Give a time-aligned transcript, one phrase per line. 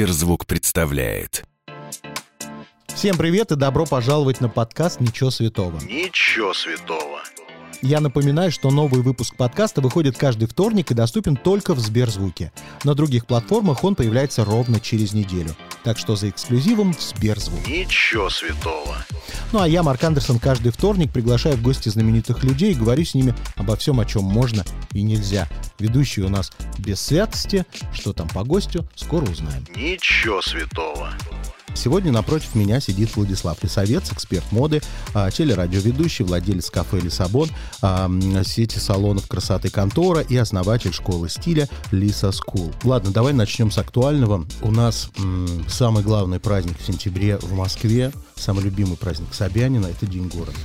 [0.00, 1.44] Сберзвук представляет.
[2.86, 5.78] Всем привет и добро пожаловать на подкаст «Ничего святого».
[5.80, 7.20] Ничего святого.
[7.82, 12.52] Я напоминаю, что новый выпуск подкаста выходит каждый вторник и доступен только в Сберзвуке.
[12.84, 15.56] На других платформах он появляется ровно через неделю.
[15.82, 17.66] Так что за эксклюзивом в Сберзвук.
[17.66, 18.98] Ничего святого.
[19.52, 23.14] Ну а я, Марк Андерсон, каждый вторник приглашаю в гости знаменитых людей и говорю с
[23.14, 25.48] ними обо всем, о чем можно и нельзя.
[25.78, 27.64] Ведущий у нас без святости.
[27.94, 29.64] Что там по гостю, скоро узнаем.
[29.74, 31.14] Ничего святого.
[31.74, 34.80] Сегодня напротив меня сидит Владислав Лисовец, эксперт моды,
[35.14, 37.48] а, телерадиоведущий, владелец кафе «Лисабон»,
[37.82, 38.10] а,
[38.44, 42.72] сети салонов красоты «Контора» и основатель школы стиля «Лиса School».
[42.84, 44.46] Ладно, давай начнем с актуального.
[44.62, 50.06] У нас м, самый главный праздник в сентябре в Москве, самый любимый праздник Собянина– это
[50.06, 50.58] День города.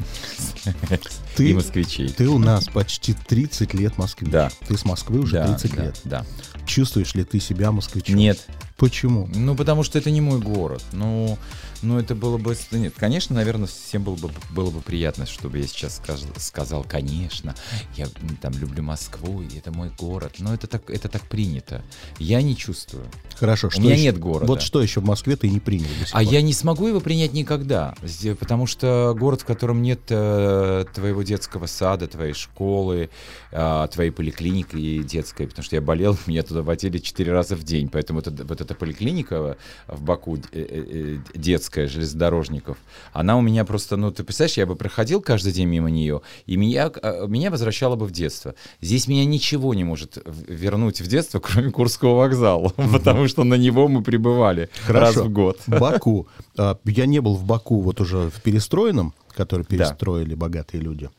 [1.38, 2.10] и москвичей.
[2.10, 4.32] Ты у нас почти 30 лет москвич.
[4.32, 4.52] Да.
[4.68, 6.02] Ты с Москвы уже Да, 30 да, лет.
[6.04, 6.26] Да.
[6.66, 8.16] Чувствуешь ли ты себя москвичом?
[8.16, 8.46] Нет.
[8.78, 9.30] Почему?
[9.34, 10.84] Ну, потому что это не мой город.
[10.92, 11.38] Ну,
[11.86, 12.56] ну это было бы...
[12.72, 17.56] Нет, конечно, наверное, всем было бы, было бы приятно, чтобы я сейчас сказ- сказал, конечно,
[17.96, 18.08] я
[18.42, 20.36] там люблю Москву, и это мой город.
[20.40, 21.84] Но это так, это так принято.
[22.20, 23.06] Я не чувствую.
[23.36, 23.70] Хорошо.
[23.76, 24.46] У меня еще- нет города.
[24.46, 27.96] Вот что еще в Москве ты не принял А я не смогу его принять никогда,
[28.40, 33.10] потому что город, в котором нет э, твоего детского сада, твоей школы,
[33.52, 37.90] э, твоей поликлиники детской, потому что я болел, меня туда водили четыре раза в день,
[37.90, 41.38] поэтому это, вот эта поликлиника в Баку, э, э, э,
[41.76, 42.78] детская, железнодорожников,
[43.14, 46.56] она у меня просто, ну, ты представляешь, я бы проходил каждый день мимо нее, и
[46.58, 48.56] меня, э, меня возвращало бы в детство.
[48.82, 53.88] Здесь меня ничего не может вернуть в детство, кроме Курского вокзала, потому что на него
[53.88, 55.24] мы прибывали раз Хорошо.
[55.26, 55.60] в год.
[55.68, 56.28] Баку.
[56.58, 59.68] А, Я не был в Баку вот уже в перестроенном, который Да.
[59.68, 61.10] перестроили богатые люди.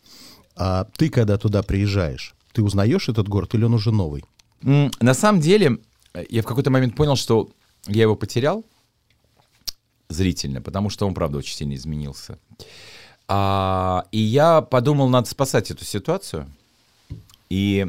[0.56, 4.24] А ты, когда туда приезжаешь, ты узнаешь этот город или он уже новый?
[4.62, 5.78] На самом деле,
[6.14, 7.50] э, я в какой-то момент понял, что
[7.86, 8.64] я его потерял
[10.08, 12.38] зрительно, потому что он, правда, очень сильно изменился.
[13.28, 16.48] А, и я подумал, надо спасать эту ситуацию.
[17.48, 17.86] И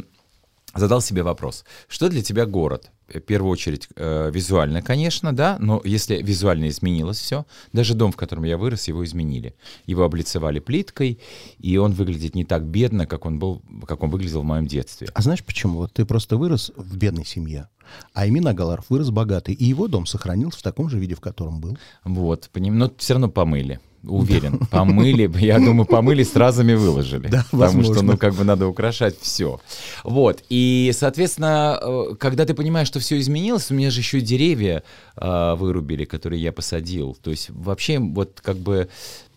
[0.77, 2.91] задал себе вопрос, что для тебя город?
[3.07, 8.17] В первую очередь э, визуально, конечно, да, но если визуально изменилось все, даже дом, в
[8.17, 9.55] котором я вырос, его изменили.
[9.85, 11.19] Его облицевали плиткой,
[11.57, 15.07] и он выглядит не так бедно, как он был, как он выглядел в моем детстве.
[15.13, 15.79] А знаешь почему?
[15.79, 17.69] Вот ты просто вырос в бедной семье,
[18.13, 21.61] а Эмин Агаларов вырос богатый, и его дом сохранился в таком же виде, в котором
[21.61, 21.77] был.
[22.03, 23.79] Вот, но все равно помыли.
[24.07, 27.27] Уверен, помыли, я думаю, помыли, сразу и выложили.
[27.27, 28.11] Да, потому что, возможно.
[28.13, 29.59] ну, как бы надо украшать все.
[30.03, 34.21] Вот, и, соответственно, э, когда ты понимаешь, что все изменилось, у меня же еще и
[34.21, 34.83] деревья
[35.15, 37.17] э, вырубили, которые я посадил.
[37.21, 38.89] То есть вообще вот как бы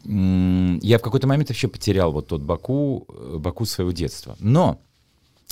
[0.05, 4.37] я в какой-то момент вообще потерял вот тот Баку, э, Баку своего детства.
[4.41, 4.79] Но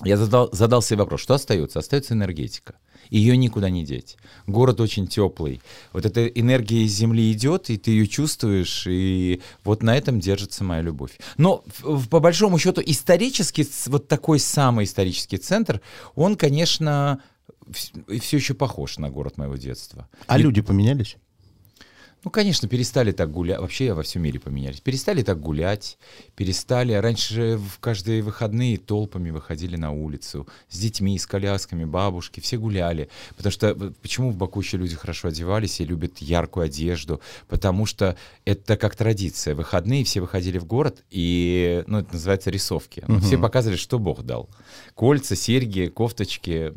[0.04, 1.80] я задал, задал себе вопрос, что остается?
[1.80, 2.74] Остается энергетика.
[3.10, 4.16] Ее никуда не деть.
[4.46, 5.60] Город очень теплый.
[5.92, 10.64] Вот эта энергия из земли идет, и ты ее чувствуешь, и вот на этом держится
[10.64, 11.18] моя любовь.
[11.36, 11.64] Но
[12.10, 15.80] по большому счету исторически, вот такой самый исторический центр,
[16.14, 17.20] он, конечно,
[17.72, 20.08] все еще похож на город моего детства.
[20.26, 21.16] А И- люди поменялись?
[22.28, 23.58] Ну, конечно, перестали так гулять.
[23.58, 24.82] Вообще во всем мире поменялись.
[24.82, 25.96] Перестали так гулять,
[26.36, 26.92] перестали.
[26.92, 33.08] Раньше в каждые выходные толпами выходили на улицу с детьми, с колясками, бабушки, все гуляли.
[33.34, 37.22] Потому что почему в Баку еще люди хорошо одевались и любят яркую одежду?
[37.48, 38.14] Потому что
[38.44, 39.54] это как традиция.
[39.54, 43.04] Выходные все выходили в город, и, ну, это называется рисовки.
[43.08, 44.50] Ну, Все показывали, что Бог дал.
[44.94, 46.74] Кольца, серьги, кофточки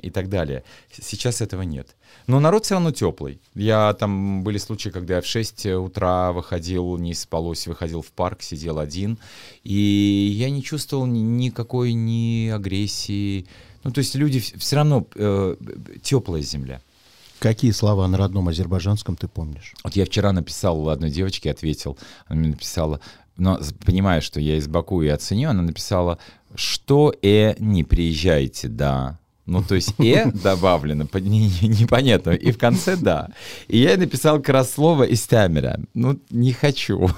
[0.00, 0.64] и так далее.
[0.90, 1.96] Сейчас этого нет.
[2.26, 3.40] Но народ все равно теплый.
[3.54, 8.42] Я там были случаи, когда я в 6 утра выходил, не спалось, выходил в парк,
[8.42, 9.18] сидел один.
[9.62, 13.46] И я не чувствовал ни- никакой ни агрессии.
[13.84, 15.56] Ну, то есть люди все равно э,
[16.02, 16.80] теплая земля.
[17.38, 19.74] Какие слова на родном азербайджанском ты помнишь?
[19.84, 23.00] Вот я вчера написал одной девочке, ответил, она мне написала,
[23.36, 26.18] но понимая, что я из Баку и оценю, она написала,
[26.54, 29.18] что э, не приезжайте, да.
[29.46, 33.28] Ну, то есть «э» добавлено, по- не- не- непонятно, и в конце «да».
[33.68, 35.78] И я ей написал как раз слово «истамера».
[35.94, 37.08] Ну, не хочу.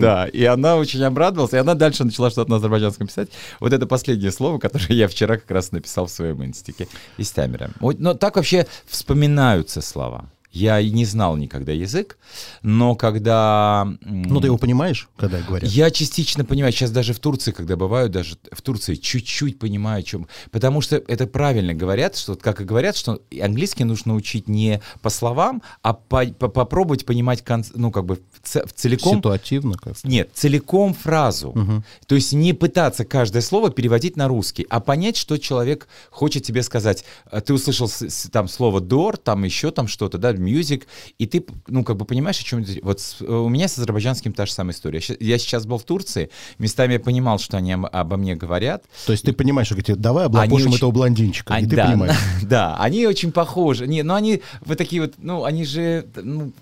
[0.00, 3.28] Да, и она очень обрадовалась, и она дальше начала что-то на азербайджанском писать.
[3.60, 6.88] Вот это последнее слово, которое я вчера как раз написал в своем инстике.
[7.18, 7.70] «Истамера».
[7.80, 10.30] Вот, Но так вообще вспоминаются слова.
[10.50, 12.16] Я и не знал никогда язык,
[12.62, 13.86] но когда...
[14.00, 15.68] Ну, ты его понимаешь, когда говорят?
[15.70, 20.02] я частично понимаю, сейчас даже в Турции, когда бываю, даже в Турции чуть-чуть понимаю, о
[20.02, 20.26] чем.
[20.50, 25.10] Потому что это правильно говорят, что как и говорят, что английский нужно учить не по
[25.10, 29.18] словам, а по- по- попробовать понимать, кон- ну, как бы в ц- целиком.
[29.18, 31.52] Ситуативно как Нет, целиком фразу.
[32.06, 36.62] То есть не пытаться каждое слово переводить на русский, а понять, что человек хочет тебе
[36.62, 37.04] сказать.
[37.30, 37.90] А Ты услышал
[38.32, 40.84] там слово door, там еще там что-то, да, music,
[41.18, 42.64] и ты, ну, как бы понимаешь, о чем.
[42.82, 45.00] Вот с- э, у меня с азербайджанским та же самая история.
[45.20, 49.12] Я сейчас был в Турции, местами я понимал, что они об- обо мне говорят, То
[49.12, 52.16] есть ты понимаешь, что говорите, давай облапошим очень- этого блондинчика, а, и ты да, понимаешь.
[52.42, 53.86] Да, они очень похожи.
[53.86, 56.52] Не, ну они вот такие вот, ну они же ну,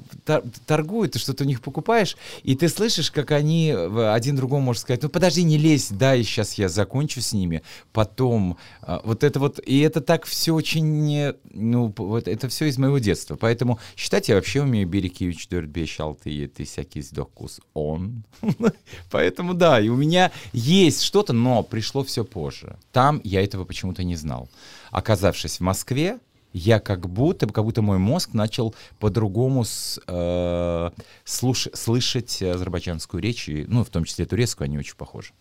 [0.66, 5.02] торгуют, ты что-то у них покупаешь, и ты слышишь, как они один другому может сказать,
[5.02, 7.62] ну подожди, не лезь, дай сейчас я закончу с ними,
[7.92, 12.78] потом а, вот это вот, и это так все очень, ну вот это все из
[12.78, 18.24] моего детства, поэтому считать я вообще умею Берекевич, Дёрдбе, Шалты, ты всякий сдохкус, он.
[19.10, 22.78] Поэтому да, и у меня есть что-то, но пришло все позже.
[22.92, 24.48] Там я этого почему-то не знал.
[24.90, 26.18] Оказавшись в Москве,
[26.56, 30.90] я как будто, как будто мой мозг начал по-другому с, э,
[31.24, 35.32] слуш- слышать азербайджанскую речь, и, ну, в том числе турецкую, они очень похожи.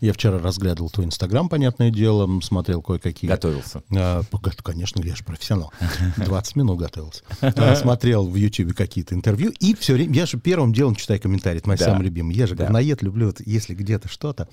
[0.00, 3.28] Я вчера разглядывал твой инстаграм, понятное дело, смотрел кое-какие...
[3.30, 3.82] Готовился.
[3.96, 4.22] А,
[4.62, 5.72] конечно, я же профессионал.
[6.16, 7.22] 20 минут готовился.
[7.40, 11.58] А, Смотрел в Ютубе какие-то интервью, и все время, я же первым делом читаю комментарии,
[11.58, 11.84] это мои Да.
[11.86, 12.36] самые любимые.
[12.36, 12.64] Я же Да.
[12.64, 14.48] говноед, люблю, вот если где-то что-то.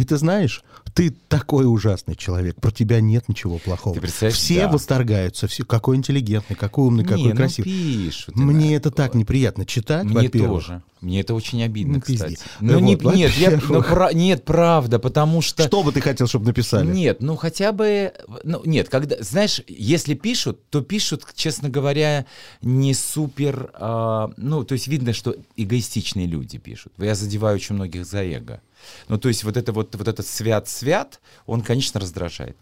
[0.00, 0.64] И ты знаешь,
[0.94, 4.00] ты такой ужасный человек, про тебя нет ничего плохого.
[4.30, 4.68] Все да.
[4.68, 7.70] восторгаются, все, какой интеллигентный, какой умный, какой Не, ну, красивый.
[7.70, 10.82] пишут Мне это так неприятно читать, Мне тоже.
[11.02, 12.38] Мне это очень обидно, Ну, кстати.
[12.60, 15.66] Ну, Ну не- вот, нет, я, ну, пра- нет, правда, потому что...
[15.66, 16.86] Что бы ты хотел, чтобы написали?
[16.90, 18.14] Нет, ну хотя бы,
[18.44, 22.24] ну нет, когда, знаешь, если пишут, то пишут, честно говоря,
[22.62, 26.92] не супер, а, ну то есть видно, что эгоистичные люди пишут.
[26.96, 28.62] Я задеваю очень многих за эго.
[29.08, 32.56] Ну то есть вот это вот, вот этот свят-свят, он, конечно, раздражает.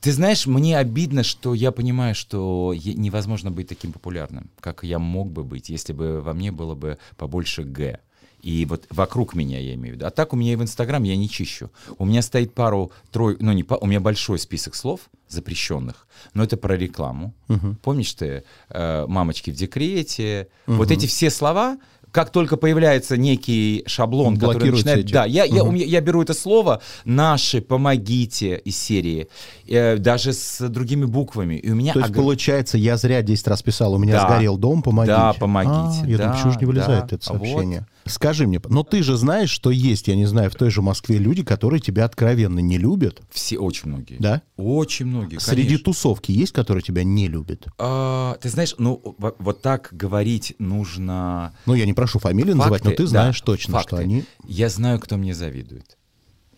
[0.00, 5.30] Ты знаешь, мне обидно, что я понимаю, что невозможно быть таким популярным, как я мог
[5.30, 8.00] бы быть, если бы во мне было бы побольше «г».
[8.42, 10.06] И вот вокруг меня я имею в виду.
[10.06, 11.70] А так у меня и в Инстаграм я не чищу.
[11.98, 16.56] У меня стоит пару, трой, ну не у меня большой список слов запрещенных, но это
[16.56, 17.34] про рекламу.
[17.82, 20.48] Помнишь ты э, мамочки в декрете?
[20.66, 21.78] Вот эти все слова,
[22.12, 25.00] как только появляется некий шаблон, который начинает...
[25.06, 25.12] эти.
[25.12, 29.28] Да, я, я, у меня- я беру это слово «наши», «помогите» из серии,
[29.68, 31.54] э, даже с другими буквами.
[31.54, 34.26] И у меня То есть, ог- получается, я зря 10 раз писал, у меня Да.
[34.28, 35.16] сгорел дом, помогите.
[35.16, 37.78] Да, помогите, А, я да, думаю, почему же не вылезает да, это сообщение?
[37.80, 37.86] вот.
[38.10, 41.18] Скажи мне, но ты же знаешь, что есть, я не знаю, в той же Москве
[41.18, 44.16] люди, которые тебя откровенно не любят, все, очень многие.
[44.18, 44.42] да?
[44.56, 45.84] Очень многие, Среди конечно.
[45.84, 47.66] тусовки есть, которые тебя не любят?
[47.78, 51.54] А, ты знаешь, ну во- вот так говорить нужно.
[51.66, 53.88] Ну, я не прошу фамилии называть, но ты да, знаешь точно, факты.
[53.88, 54.24] что они...
[54.46, 55.96] Я знаю, кто мне завидует.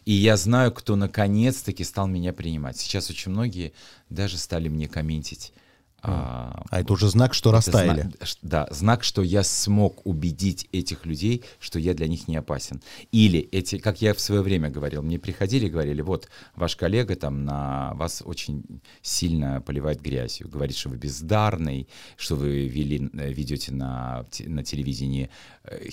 [0.05, 2.77] И я знаю, кто наконец-таки стал меня принимать.
[2.77, 3.73] Сейчас очень многие
[4.11, 5.53] даже стали мне комментить.
[6.03, 8.03] А, А это уже знак, что растаяли.
[8.03, 8.13] зна-
[8.43, 12.81] да, знак, что я смог убедить этих людей, что я для них не опасен.
[13.13, 17.15] Или эти, как я в свое время говорил, мне приходили и говорили, вот ваш коллега
[17.15, 18.65] там на вас очень
[19.03, 25.31] сильно поливает грязью, говорит, что вы бездарный, что вы вели, э, ведете на, на телевидении
[25.65, 25.89] э,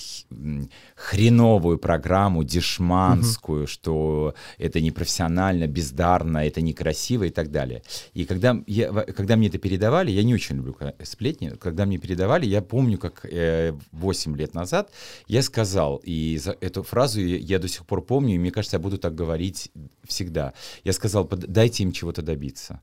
[0.95, 7.83] хреновую программу, дешманскую, что это непрофессионально, бездарно, это некрасиво и так далее.
[8.13, 12.45] И когда, я, когда мне это передавали, я не очень люблю сплетни, когда мне передавали,
[12.45, 14.91] я помню, как э, 8 лет назад
[15.27, 18.79] я сказал, и за эту фразу я, до сих пор помню, и мне кажется, я
[18.81, 19.71] буду так говорить
[20.07, 20.53] всегда.
[20.83, 22.81] Я сказал, «Под- дайте им чего-то добиться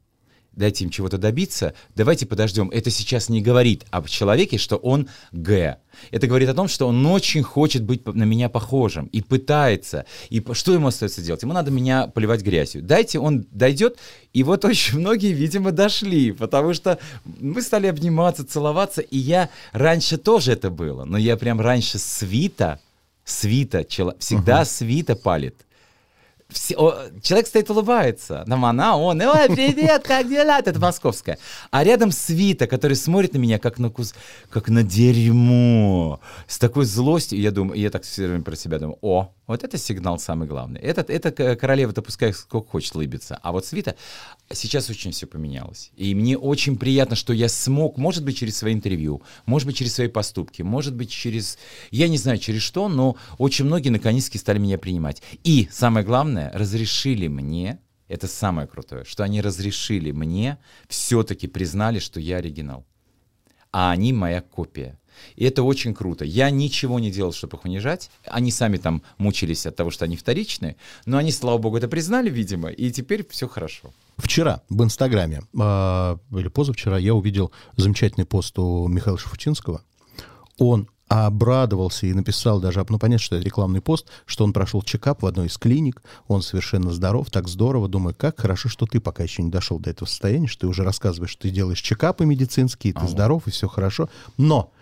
[0.56, 2.70] дайте им чего-то добиться, давайте подождем.
[2.70, 5.78] Это сейчас не говорит об человеке, что он Г.
[6.10, 10.06] Это говорит о том, что он очень хочет быть на меня похожим и пытается.
[10.30, 11.42] И что ему остается делать?
[11.42, 12.82] Ему надо меня поливать грязью.
[12.82, 13.98] Дайте, он дойдет.
[14.32, 19.02] И вот очень многие, видимо, дошли, потому что мы стали обниматься, целоваться.
[19.02, 22.80] И я раньше тоже это было, но я прям раньше свита,
[23.24, 25.65] свита, чело- всегда свита палит.
[26.48, 28.44] Все- о, человек стоит, улыбается.
[28.46, 30.58] Нам она, он, ой, привет, как дела?
[30.60, 31.38] Это московская.
[31.70, 34.14] А рядом свита, который смотрит на меня, как на, кус...
[34.48, 36.20] как на дерьмо.
[36.46, 37.40] С такой злостью.
[37.40, 40.80] Я думаю, я так все время про себя думаю, о, вот это сигнал самый главный.
[40.80, 43.38] Этот, эта королева-то сколько хочет лыбиться.
[43.42, 43.94] А вот свита,
[44.52, 45.92] сейчас очень все поменялось.
[45.96, 49.94] И мне очень приятно, что я смог, может быть, через свои интервью, может быть, через
[49.94, 51.58] свои поступки, может быть, через,
[51.90, 55.22] я не знаю, через что, но очень многие наконец-таки стали меня принимать.
[55.44, 62.20] И самое главное, разрешили мне, это самое крутое, что они разрешили мне, все-таки признали, что
[62.20, 62.84] я оригинал.
[63.72, 64.98] а они моя копия.
[65.36, 66.24] И это очень круто.
[66.24, 68.10] Я ничего не делал, чтобы их унижать.
[68.26, 72.30] Они сами там мучились от того, что они вторичные, но они, слава богу, это признали,
[72.30, 73.92] видимо, и теперь все хорошо.
[74.16, 79.82] Вчера в Инстаграме, э, или позавчера, я увидел замечательный пост у Михаила Шафутинского.
[80.58, 85.22] Он обрадовался и написал даже, ну, понятно, что это рекламный пост, что он прошел чекап
[85.22, 87.88] в одной из клиник, он совершенно здоров, так здорово.
[87.88, 90.82] Думаю, как хорошо, что ты пока еще не дошел до этого состояния, что ты уже
[90.82, 93.08] рассказываешь, что ты делаешь чекапы медицинские, ты Ага.
[93.08, 94.08] здоров, и все хорошо.
[94.36, 94.72] Но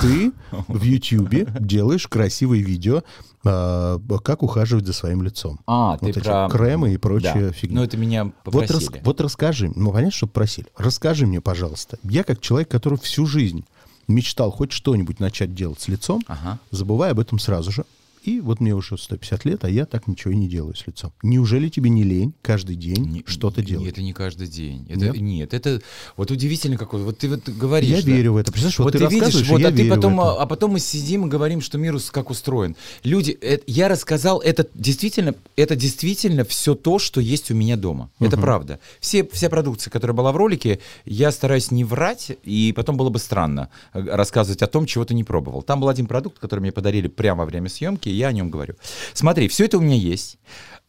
[0.00, 0.32] ты
[0.68, 3.02] в Ютьюбе делаешь красивые видео,
[3.44, 5.60] э, как ухаживать за своим лицом.
[5.66, 7.78] А, Вот эти кремы и прочая фигня.
[7.78, 8.96] Ну, это меня Вот, попросили.
[8.96, 10.68] рас- вот расскажи, ну понятно, что просили.
[10.76, 11.98] Расскажи мне, пожалуйста.
[12.04, 13.64] Я как человек, который всю жизнь
[14.06, 16.58] мечтал хоть что-нибудь начать делать с лицом, Ага.
[16.70, 17.84] забывай об этом сразу же.
[18.28, 21.14] И вот мне уже 150 лет, а я так ничего и не делаю с лицом.
[21.22, 23.88] Неужели тебе не лень каждый день что-то делать?
[23.88, 24.84] Это не каждый день.
[24.90, 25.20] Это, Нет?
[25.20, 25.54] нет?
[25.54, 25.80] это
[26.14, 27.00] вот удивительно какой.
[27.00, 27.88] Вот ты вот говоришь.
[27.88, 28.10] Я да.
[28.10, 28.52] верю в это.
[28.52, 30.32] Представляешь, вот, Вот ты, ты, видишь, вот, я а ты потом, это.
[30.32, 32.76] а, а потом мы сидим и говорим, что мир как устроен.
[33.02, 38.10] Люди, э, я рассказал, это действительно, это действительно все то, что есть у меня дома.
[38.20, 38.78] Это правда.
[39.00, 43.18] Все, вся продукция, которая была в ролике, я стараюсь не врать, и потом было бы
[43.18, 45.62] странно э, рассказывать о том, чего ты не пробовал.
[45.62, 48.74] Там был один продукт, который мне подарили прямо во время съемки, я о нем говорю.
[49.14, 50.38] Смотри, все это у меня есть.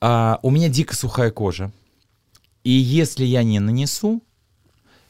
[0.02, 1.72] А, у меня дико сухая кожа.
[2.64, 4.22] И если я не нанесу,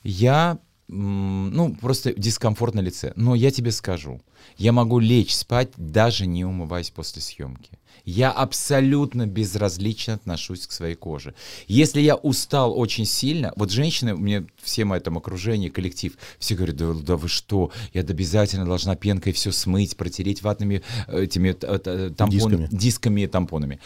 [0.03, 3.13] я, ну, просто дискомфорт на лице.
[3.15, 4.21] Но я тебе скажу,
[4.57, 7.78] я могу лечь спать, даже не умываясь после съемки.
[8.05, 11.33] Я абсолютно безразлично отношусь к своей коже.
[11.67, 16.75] Если я устал очень сильно, вот женщины, мне все в моем окружении, коллектив, все говорят,
[16.75, 21.79] да, да вы что, я обязательно должна пенкой все смыть, протереть ватными э, этими э,
[21.85, 22.67] э, тампон- Дисками.
[22.71, 23.79] дисками и тампонами,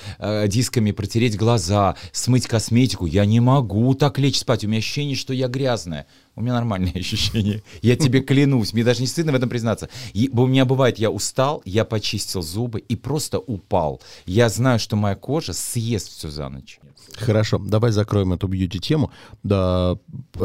[0.47, 3.05] дисками протереть глаза, смыть косметику.
[3.05, 4.63] Я не могу так лечь спать.
[4.63, 6.07] У меня ощущение, что я грязная.
[6.35, 7.63] У меня нормальные ощущения.
[7.81, 8.73] Я тебе клянусь.
[8.73, 9.89] Мне даже не стыдно в этом признаться.
[10.13, 14.01] И, у меня бывает, я устал, я почистил зубы и просто упал.
[14.25, 16.79] Я знаю, что моя кожа съест все за ночь.
[17.15, 19.11] Хорошо, давай закроем эту бьюти-тему.
[19.43, 19.97] Да,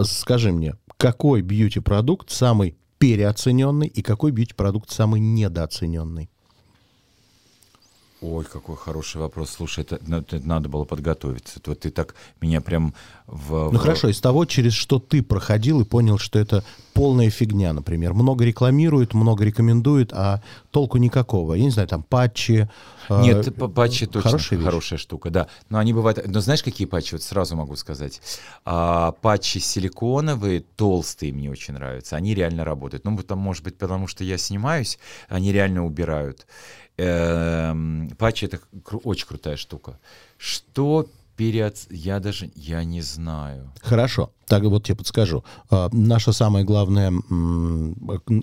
[0.04, 6.28] скажи мне, какой бьюти-продукт самый переоцененный и какой бьюти-продукт самый недооцененный?
[8.20, 9.50] Ой, какой хороший вопрос.
[9.50, 11.60] Слушай, это, это надо было подготовиться.
[11.66, 12.92] Вот ты так меня прям
[13.28, 13.70] в...
[13.70, 17.72] Ну в- хорошо, из того, через что ты проходил и понял, что это полная фигня,
[17.72, 18.14] например.
[18.14, 21.54] Много рекламируют, много рекомендуют, а толку никакого.
[21.54, 22.68] Я не знаю, там патчи.
[23.08, 25.04] э, Нет, п- патчи точно хорошая хорошая, вещь.
[25.04, 25.46] штука, да.
[25.70, 26.20] Но они бывают...
[26.26, 27.14] Но знаешь, какие патчи?
[27.14, 28.20] Вот сразу могу сказать.
[28.64, 32.16] А, патчи силиконовые, толстые, мне очень нравятся.
[32.16, 33.04] Они реально работают.
[33.04, 34.98] Ну, там, может быть, потому что я снимаюсь,
[35.28, 36.48] они реально убирают.
[36.98, 38.58] Эм, патчи— это
[39.04, 39.98] очень крутая штука.
[40.36, 41.86] Что переоц...
[41.90, 42.50] Я даже...
[42.56, 43.70] Я не знаю.
[43.80, 45.44] Хорошо, так вот тебе подскажу.
[45.70, 47.12] А, Наша самая главная,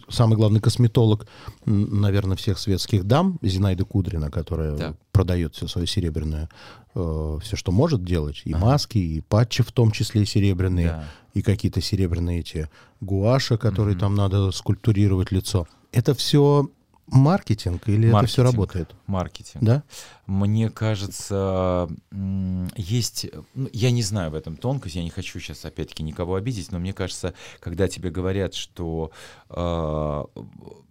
[0.09, 1.27] самый главный косметолог,
[1.65, 4.93] наверное, всех светских дам, Зинаида Кудрина, которая Да.
[5.11, 6.49] продает все свое серебряное,
[6.93, 11.03] все, что может делать, и маски, и патчи в том числе серебряные, Да.
[11.33, 12.69] и какие-то серебряные эти
[13.01, 15.67] гуаши, которые там надо скульптурировать лицо.
[15.91, 16.69] Это все
[17.07, 18.45] маркетинг или это все Маркетинг.
[18.45, 18.95] работает?
[19.07, 19.63] Маркетинг.
[19.63, 19.83] Да?
[20.25, 26.03] Мне кажется, есть, ну, я не знаю в этом тонкость, я не хочу сейчас опять-таки
[26.03, 29.11] никого обидеть, но мне кажется, когда тебе говорят, что
[29.49, 30.23] э,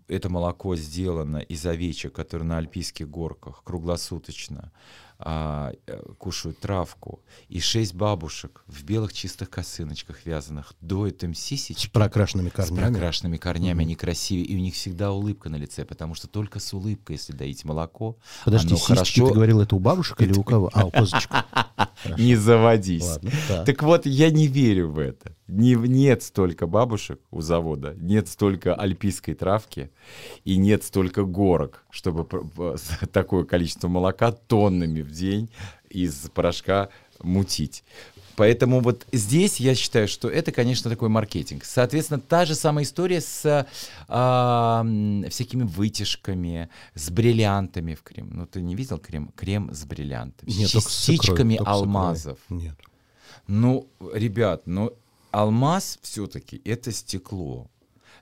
[0.09, 4.73] это молоко сделано из овечек, которые на альпийских горках круглосуточно
[5.19, 11.41] а, э, кушают травку, и шесть бабушек в белых чистых косыночках вязаных доят им С
[11.41, 12.93] сисечки, прокрашенными с корнями.
[12.93, 16.73] прокрашенными корнями, они красивые, и у них всегда улыбка на лице, потому что только с
[16.75, 19.29] улыбкой, если доить молоко, Подожди, оно сиськи, хорошо...
[19.29, 20.71] ты говорил, это у бабушек или у кого?
[20.73, 21.31] А, у козочек.
[22.19, 23.19] Не заводись.
[23.65, 25.35] Так вот, я не верю в это.
[25.47, 29.91] Не, нет столько бабушек у завода, нет столько альпийской травки
[30.45, 32.27] и нет столько горок, чтобы
[32.79, 35.51] с- такое количество молока тоннами в день
[35.91, 36.89] из порошка
[37.23, 37.85] мутить.
[38.37, 41.65] Поэтому вот здесь я считаю, что это, конечно, такой маркетинг.
[41.65, 43.67] Соответственно, та же самая история с
[44.09, 44.85] а,
[45.29, 48.31] всякими вытяжками, с бриллиантами в крем.
[48.33, 49.31] Ну, ты не видел крем?
[49.37, 50.51] Крем с бриллиантами.
[50.51, 51.73] Нет, с только с икрой, частичками с икрой.
[51.73, 52.39] алмазов.
[52.49, 52.75] Нет.
[53.47, 54.97] Ну, ребят, ну
[55.35, 57.71] алмаз все-таки это стекло.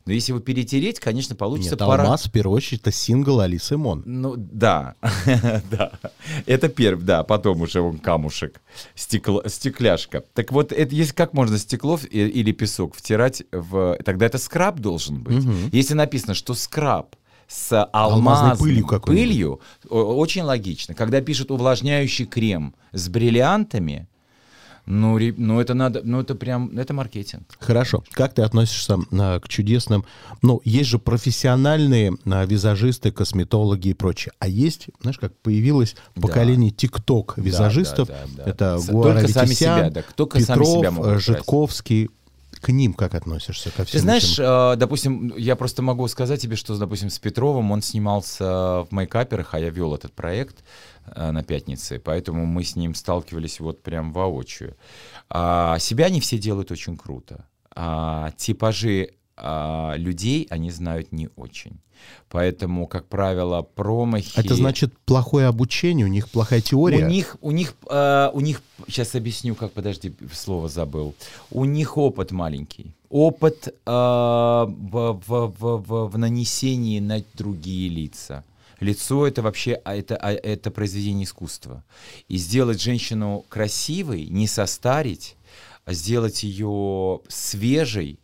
[0.04, 3.76] Но если его перетереть, конечно, получится Нет, пара- алмаз, в первую очередь, это сингл Алисы
[3.76, 4.02] Мон.
[4.04, 4.97] Ну, да,
[5.71, 5.92] да.
[6.47, 8.61] Это первый, да, потом уже он камушек,
[8.97, 10.25] стекло, стекляшка.
[10.35, 13.97] Так вот, это есть как можно стекло и- или песок втирать в...
[14.04, 15.45] Тогда это скраб должен быть.
[15.45, 15.69] Мгм.
[15.71, 17.14] Если написано, что скраб
[17.47, 20.95] с Алмазной пылью пылью, очень логично.
[20.95, 24.09] Когда пишут увлажняющий крем с бриллиантами,
[24.84, 27.44] Ну, ну это надо, ну это прям, это маркетинг.
[27.60, 28.02] Хорошо.
[28.12, 30.04] Как ты относишься а, к чудесным...
[30.42, 34.32] Ну, есть же профессиональные а, визажисты, косметологи и прочее.
[34.40, 38.08] А есть, знаешь, как появилось поколение тикток визажистов.
[38.08, 38.50] Да, да, да, да.
[38.50, 41.18] Это Гуара только сами Аветисян, себя, да, только сами Петров, себя могут э.
[41.20, 42.10] Житковский.
[42.62, 43.71] К ним как относишься?
[43.71, 44.45] Ко всем Ты знаешь, этим?
[44.45, 49.52] э, допустим, я просто могу сказать тебе, что, допустим, с Петровым он снимался в мейкаперах,
[49.54, 50.62] а я вел этот проект
[51.07, 54.76] э, на пятнице, поэтому мы с ним сталкивались вот прям воочию.
[55.28, 57.47] А себя они все делают очень круто.
[57.75, 61.80] А типажи а, людей они знают не очень.
[62.28, 64.38] Поэтому, как правило, промахи...
[64.38, 67.04] Это значит плохое обучение, у них плохая теория.
[67.04, 71.14] У них, у них, э, у них, сейчас объясню, как, подожди, слово забыл.
[71.50, 72.94] У них опыт маленький.
[73.08, 78.44] Опыт э, в, в, в, в, в нанесении на другие лица.
[78.80, 81.84] Лицо это вообще, а это, это произведение искусства.
[82.26, 85.36] И сделать женщину красивой, не состарить,
[85.84, 88.18] а сделать ее свежей,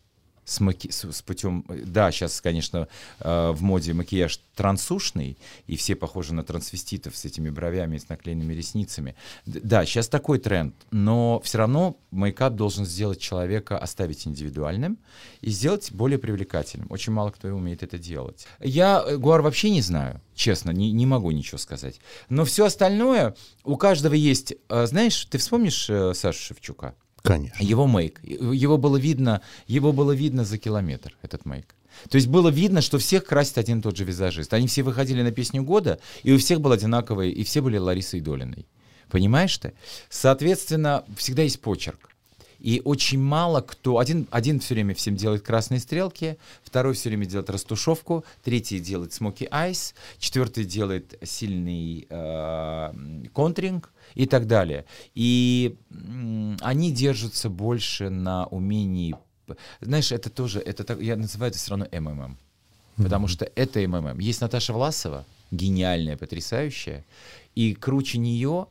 [0.48, 0.90] с, маки...
[0.90, 1.64] с, с путем...
[1.68, 2.88] Да, сейчас, конечно,
[3.20, 5.36] э, в моде макияж трансушный,
[5.66, 9.14] и все похожи на трансвеститов с этими бровями, с наклеенными ресницами.
[9.46, 14.98] Да, сейчас такой тренд, но все равно мейкап должен сделать человека, оставить индивидуальным
[15.42, 16.86] и сделать более привлекательным.
[16.90, 18.46] Очень мало кто умеет это делать.
[18.60, 22.00] Я э, Гуар вообще не знаю, честно, не, не могу ничего сказать.
[22.28, 24.54] Но все остальное, у каждого есть...
[24.68, 26.94] э, Знаешь, ты вспомнишь э, Сашу Шевчука?
[27.28, 27.62] Конечно.
[27.62, 28.20] Его мейк.
[28.22, 31.74] Его было видно, его было видно за километр, этот мейк.
[32.08, 34.54] То есть было видно, что всех красит один и тот же визажист.
[34.54, 38.20] Они все выходили на песню года, и у всех был одинаковый, и все были Ларисой
[38.20, 38.66] Долиной.
[39.10, 39.74] Понимаешь ты?
[40.08, 42.07] Соответственно, всегда есть почерк.
[42.58, 43.98] И очень мало кто...
[43.98, 49.12] Один, один все время всем делает красные стрелки, второй все время делает растушевку, третий делает
[49.12, 52.92] смоки айс, четвертый делает сильный э,
[53.32, 54.84] контринг и так далее.
[55.14, 59.14] И м, они держатся больше на умении...
[59.80, 60.58] Знаешь, это тоже...
[60.60, 62.36] Это так, я называю это все равно МММ.
[62.96, 64.18] Потому что это МММ.
[64.18, 67.04] Есть Наташа Власова, гениальная, потрясающая,
[67.54, 68.66] и круче нее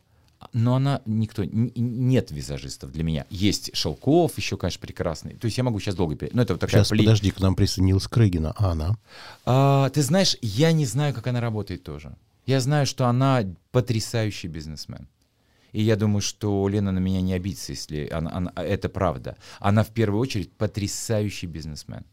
[0.54, 3.26] но она никто, нет визажистов для меня.
[3.30, 5.34] Есть Шелков, еще, конечно, прекрасный.
[5.36, 6.36] То есть я могу сейчас долго перейти.
[6.36, 8.54] Ну, это вот такая Сейчас, пли- подожди, к нам присоединилась Крыгина.
[8.58, 8.98] А она?
[9.46, 12.16] А, ты знаешь, я не знаю, как она работает тоже.
[12.46, 15.08] Я знаю, что она потрясающий бизнесмен.
[15.74, 19.38] И я думаю, что Лена на меня не обидится, если она, она- это правда.
[19.60, 22.04] Она в первую очередь потрясающий бизнесмен.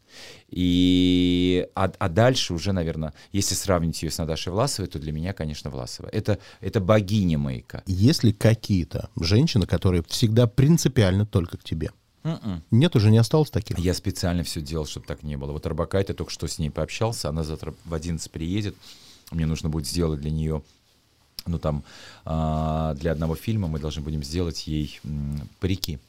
[0.49, 5.33] И, а, а дальше уже, наверное, если сравнить ее с Наташей Власовой, то для меня,
[5.33, 6.09] конечно, Власова.
[6.11, 7.83] Это, это богиня мейка.
[7.85, 11.91] Есть ли какие-то женщины, которые всегда принципиально только к тебе?
[12.23, 12.63] М-м.
[12.71, 13.77] Нет, уже не осталось таких?
[13.77, 15.51] Я специально все делал, чтобы так не было.
[15.51, 18.75] Вот Арбакайте, только что с ней пообщался, она завтра в 11 приедет.
[19.31, 20.63] Мне нужно будет сделать для нее,
[21.45, 21.83] ну там,
[22.25, 24.99] а, для одного фильма мы должны будем сделать ей
[25.59, 25.99] парики.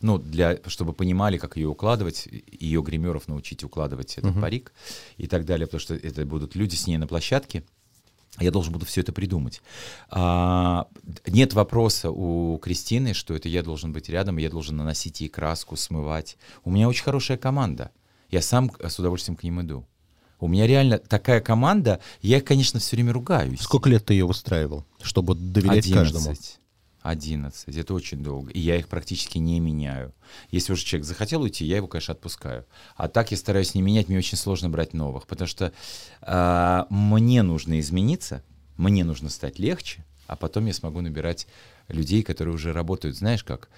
[0.00, 4.72] Ну, для, чтобы понимали, как ее укладывать, ее гримеров научить укладывать этот парик
[5.16, 7.64] и так далее, потому что это будут люди с ней на площадке.
[8.40, 9.62] Я должен буду все это придумать.
[10.10, 10.88] А,
[11.26, 15.76] нет вопроса у Кристины, что это я должен быть рядом, я должен наносить ей краску,
[15.76, 16.36] смывать.
[16.64, 17.92] У меня очень хорошая команда.
[18.30, 19.86] Я сам с удовольствием к ним иду.
[20.44, 23.62] У меня реально такая команда, я их, конечно, все время ругаюсь.
[23.62, 26.26] Сколько лет ты ее выстраивал, чтобы доверять каждому?
[26.26, 26.60] 11.
[27.00, 27.76] 11.
[27.78, 28.50] Это очень долго.
[28.50, 30.12] И я их практически не меняю.
[30.50, 32.66] Если уже человек захотел уйти, я его, конечно, отпускаю.
[32.94, 35.26] А так я стараюсь не менять, мне очень сложно брать новых.
[35.26, 35.72] Потому что
[36.20, 38.42] а, мне нужно измениться,
[38.76, 41.46] мне нужно стать легче, а потом я смогу набирать
[41.88, 43.70] людей, которые уже работают, знаешь как,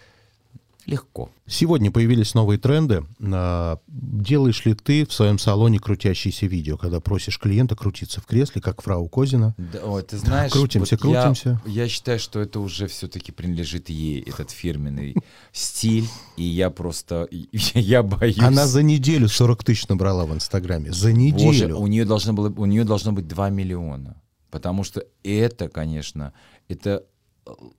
[0.86, 1.30] легко.
[1.46, 3.04] Сегодня появились новые тренды.
[3.20, 8.60] А, Делаешь ли ты в своем салоне крутящиеся видео, когда просишь клиента крутиться в кресле,
[8.62, 9.54] как фрау Козина?
[9.58, 11.60] Да, ой, ты знаешь, крутимся, вот я- крутимся.
[11.66, 15.14] Я, считаю, что это уже все-таки принадлежит ей, этот фирменный
[15.52, 17.28] стиль, и я просто,
[17.74, 18.38] я боюсь.
[18.38, 20.92] Она за неделю 40 тысяч набрала в Инстаграме.
[20.92, 21.76] За Боже, неделю.
[21.78, 24.20] у нее должно было, у нее должно быть 2 миллиона,
[24.50, 26.32] потому что это, конечно,
[26.68, 27.04] это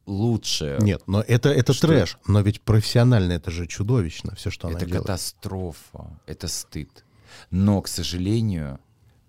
[0.05, 0.77] лучше.
[0.81, 1.87] Нет, но это, это Что?
[1.87, 2.17] трэш.
[2.27, 5.03] Но ведь профессионально это же чудовищно, все, что она это делает.
[5.03, 7.05] катастрофа, это стыд.
[7.51, 8.79] Но, к сожалению,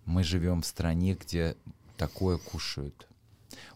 [0.05, 1.57] мы живем в стране, где
[1.97, 3.07] такое кушают.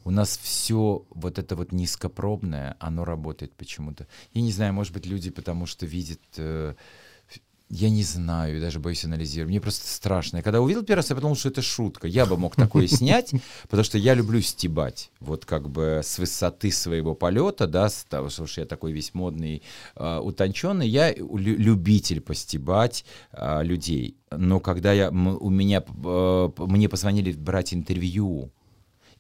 [0.05, 4.07] У нас все вот это вот низкопробное, оно работает почему-то.
[4.33, 6.21] Я не знаю, может быть, люди потому что видят...
[6.37, 6.75] э,
[7.75, 9.49] я не знаю, даже боюсь анализировать.
[9.49, 10.37] Мне просто страшно.
[10.37, 12.07] Я когда увидел первый раз, я подумал, что это шутка.
[12.07, 13.33] Я бы мог такое снять,
[13.63, 15.11] потому что я люблю стебать.
[15.21, 19.63] Вот как бы с высоты своего полета, да, с того, что я такой весь модный,
[19.97, 21.25] э, утонченный, я лю-
[21.59, 24.17] любитель постебать э, людей.
[24.31, 28.51] Но когда я, у меня, э, мне позвонили брать интервью,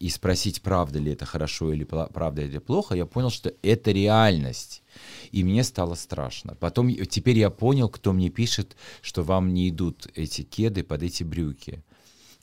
[0.03, 3.93] и спросить, правда ли это хорошо или правда ли это плохо, я понял, что это
[3.93, 4.83] реальность.
[5.31, 6.57] И мне стало страшно.
[6.57, 11.23] Потом, теперь я понял, кто мне пишет, что вам не идут эти кеды под эти
[11.23, 11.85] брюки.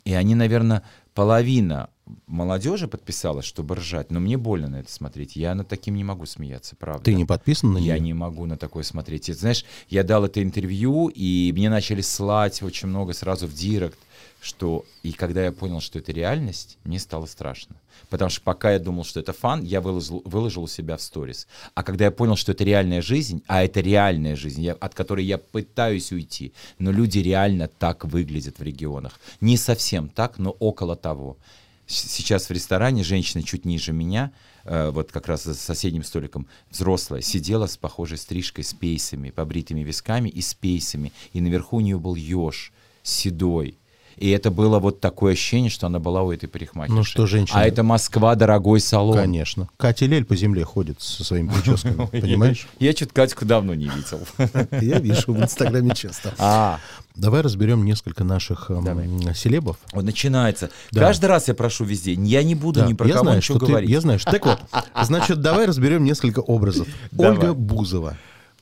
[0.06, 1.90] И они, наверное, половина
[2.28, 5.36] молодежи подписалась, чтобы ржать, но мне больно на это смотреть.
[5.36, 7.04] Я над таким не могу смеяться, правда.
[7.04, 8.06] Ты не подписан на Я нее?
[8.06, 9.28] не могу на такое смотреть.
[9.28, 14.00] И, знаешь, я дал это интервью, и мне начали слать очень много сразу в директ,
[14.42, 14.86] что...
[15.04, 17.76] И когда я понял, что это реальность, мне стало страшно.
[18.10, 21.48] Потому что пока я думал, что это фан, я выложил, выложил себя в сторис.
[21.76, 25.26] А когда я понял, что это реальная жизнь, а это реальная жизнь, я- от которой
[25.26, 29.20] я пытаюсь уйти, но люди реально так выглядят в регионах.
[29.42, 31.38] Не совсем так, но около того.
[31.86, 34.32] Сейчас в ресторане женщина чуть ниже меня,
[34.64, 39.82] э, вот как раз за соседним столиком, взрослая, сидела с похожей стрижкой, с пейсами, побритыми
[39.82, 41.12] висками и с пейсами.
[41.34, 42.72] И наверху у нее был еж
[43.02, 43.80] седой.
[44.20, 46.94] И это было вот такое ощущение, что она была у этой парикмахерши.
[46.98, 49.16] Ну что, женщина- А это Москва, дорогой салон.
[49.18, 49.70] Конечно.
[49.78, 52.68] Катя Лель по земле ходит со своими прическами, понимаешь?
[52.80, 54.20] Я что-то Катьку давно не видел.
[54.82, 56.34] Я вижу в Инстаграме часто.
[56.38, 56.80] А,
[57.16, 59.78] Давай разберем несколько наших эм, селебов.
[59.94, 60.70] вот начинается.
[60.92, 61.02] Да.
[61.02, 62.14] Каждый раз я прошу везде.
[62.14, 63.90] Я не буду Да, ни про я кого знаю, ничего что ты, говорить.
[63.90, 64.32] я знаю, что...
[64.32, 64.60] Так вот,
[65.06, 66.88] значит, давай разберем несколько образов.
[67.12, 67.38] Давай.
[67.38, 68.18] Ольга Бузова.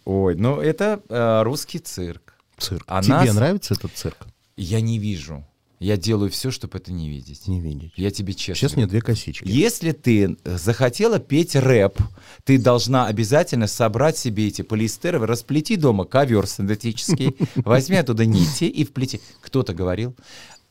[0.06, 2.34] Ой, ну это э, русский цирк.
[2.58, 2.84] Цирк.
[2.88, 4.18] Она Тебе нравится этот цирк?
[4.58, 5.46] Я не вижу.
[5.80, 7.48] Я делаю все, чтобы это не видеть.
[7.48, 7.94] Не видеть.
[7.96, 8.56] Я тебе честно.
[8.56, 9.48] Сейчас мне две косички.
[9.48, 12.00] Если ты э, захотела петь рэп,
[12.44, 18.84] ты должна обязательно собрать себе эти полиэстеры, расплети дома ковер синтетический, возьми оттуда нити и
[18.84, 19.22] вплети.
[19.42, 20.16] Кто-то говорил,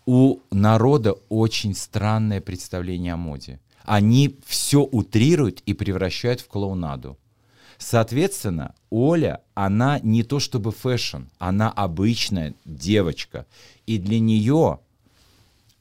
[0.07, 3.61] у народа очень странное представление о моде.
[3.85, 7.17] Они все утрируют и превращают в клоунаду.
[7.79, 13.45] Соответственно, Оля, она не то чтобы fashion, она обычная девочка.
[13.85, 14.81] И для нее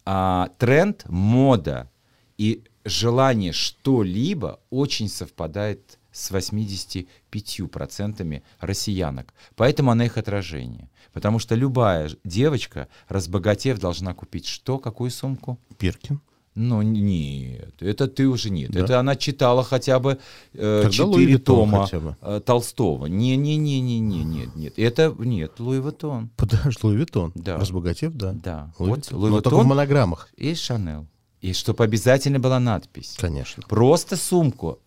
[0.06, 1.90] а, тренд, мода
[2.38, 9.34] и желание что-либо очень совпадает с 85% россиянок.
[9.56, 10.90] Поэтому она их отражение.
[11.14, 14.78] Потому что любая девочка, разбогатев, должна купить что?
[14.78, 15.58] Какую сумку?
[15.80, 16.20] Биркин.
[16.56, 18.72] Ну нет, это ты уже нет.
[18.72, 18.80] Да?
[18.80, 20.20] Это она читала хотя бы
[20.54, 22.16] э, четыре Виттон тома бы.
[22.22, 23.08] э, Толстого.
[23.08, 24.74] Не-не-не-не-не, нет, нет.
[24.78, 26.30] Это нет, Луи Vuitton.
[26.38, 27.34] Подожди, Луи Виттон.
[27.36, 27.58] Да.
[27.58, 28.32] Разбогатев, да.
[28.32, 28.74] Да.
[28.80, 29.20] Луи Вот Виттон.
[29.20, 31.08] Луи Но только в монограммах, и Шанел.
[31.42, 33.16] И чтобы обязательно была надпись.
[33.20, 33.62] конечно.
[33.68, 34.80] Просто сумку,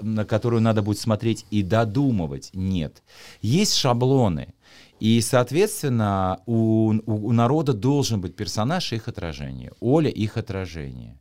[0.00, 2.50] на которую надо будет смотреть и додумывать.
[2.54, 3.02] Нет.
[3.42, 4.54] Есть шаблоны.
[5.00, 9.72] И, соответственно, у, у- у народа должен быть персонаж и их отражение.
[9.80, 11.18] Оля их отражение.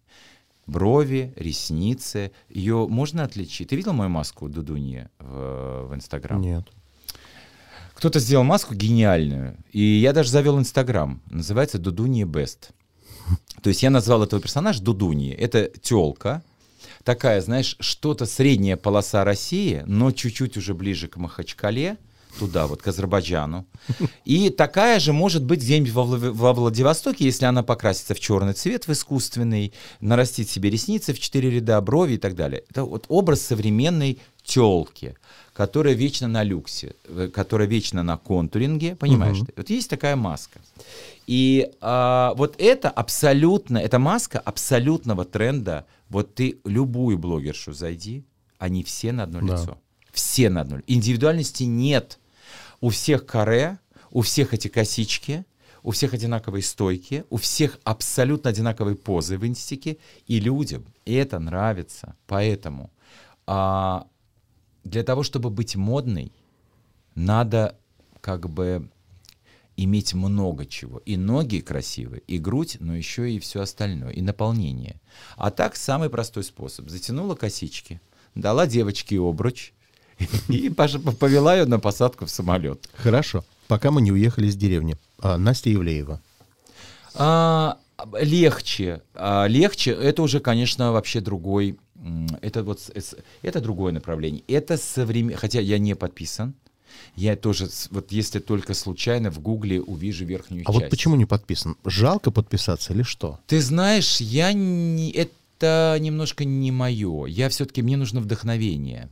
[0.68, 2.32] Брови, ресницы.
[2.50, 3.70] Ее можно отличить.
[3.70, 6.42] Ты видел мою маску Дудуньи в, в Инстаграм?
[6.42, 6.66] Нет.
[7.94, 11.22] Кто-то сделал маску гениальную, и я даже завел Инстаграм.
[11.30, 12.72] Называется Дудунья Бест.
[13.62, 15.36] То есть я назвал этого персонажа Дудунья.
[15.36, 16.42] Это телка,
[17.04, 21.98] такая, знаешь, что-то средняя полоса России, но чуть-чуть уже ближе к Махачкале,
[22.38, 23.66] туда вот, к Азербайджану.
[24.26, 28.88] И такая же может быть где-нибудь во, во Владивостоке, если она покрасится в черный цвет,
[28.88, 32.64] в искусственный, нарастит себе ресницы в четыре ряда, брови и так далее.
[32.70, 35.16] Это вот образ современной телки,
[35.54, 39.40] которая вечно на люксе, э, которая вечно на контуринге, понимаешь?
[39.40, 39.54] Ты?
[39.58, 40.60] Вот есть такая маска.
[41.28, 45.86] И а, вот это абсолютно, эта маска абсолютного тренда.
[46.10, 48.24] Вот ты любую блогершу зайди,
[48.58, 49.54] они все на одно Да.
[49.54, 49.78] лицо.
[50.20, 50.82] Все на одно.
[50.86, 52.20] Индивидуальности нет.
[52.82, 53.80] У всех каре,
[54.12, 55.46] у всех эти косички,
[55.82, 62.18] у всех одинаковые стойки, у всех абсолютно одинаковые позы в инстике, и людям это нравится.
[62.28, 62.92] Поэтому
[63.48, 64.08] а,
[64.84, 66.34] для того, чтобы быть модной,
[67.16, 67.78] надо
[68.20, 68.90] как бы
[69.78, 70.98] иметь много чего.
[71.06, 75.00] И ноги красивые, и грудь, но еще и все остальное, и наполнение.
[75.38, 76.90] А так самый простой способ.
[76.90, 78.02] Затянула косички,
[78.36, 79.72] дала девочке обруч
[80.50, 82.90] и повела ее на посадку в самолет.
[82.96, 83.44] Хорошо.
[83.68, 84.98] Пока мы не уехали из деревни.
[85.20, 86.22] А, Настя Ивлеева.
[87.16, 87.78] А,
[88.20, 89.02] легче.
[89.14, 91.78] А, легче это уже, конечно, вообще другой.
[92.42, 92.80] Это вот
[93.42, 94.44] это другое направление.
[94.48, 95.38] Это современ...
[95.38, 96.54] Хотя я не подписан.
[97.16, 100.80] Я тоже, вот если только случайно в Гугле увижу верхнюю А часть.
[100.80, 101.76] вот почему не подписан?
[101.86, 103.40] Жалко подписаться или что?
[103.48, 107.26] Ты знаешь, я не, это немножко не мое.
[107.26, 109.10] Я все-таки мне нужно вдохновение.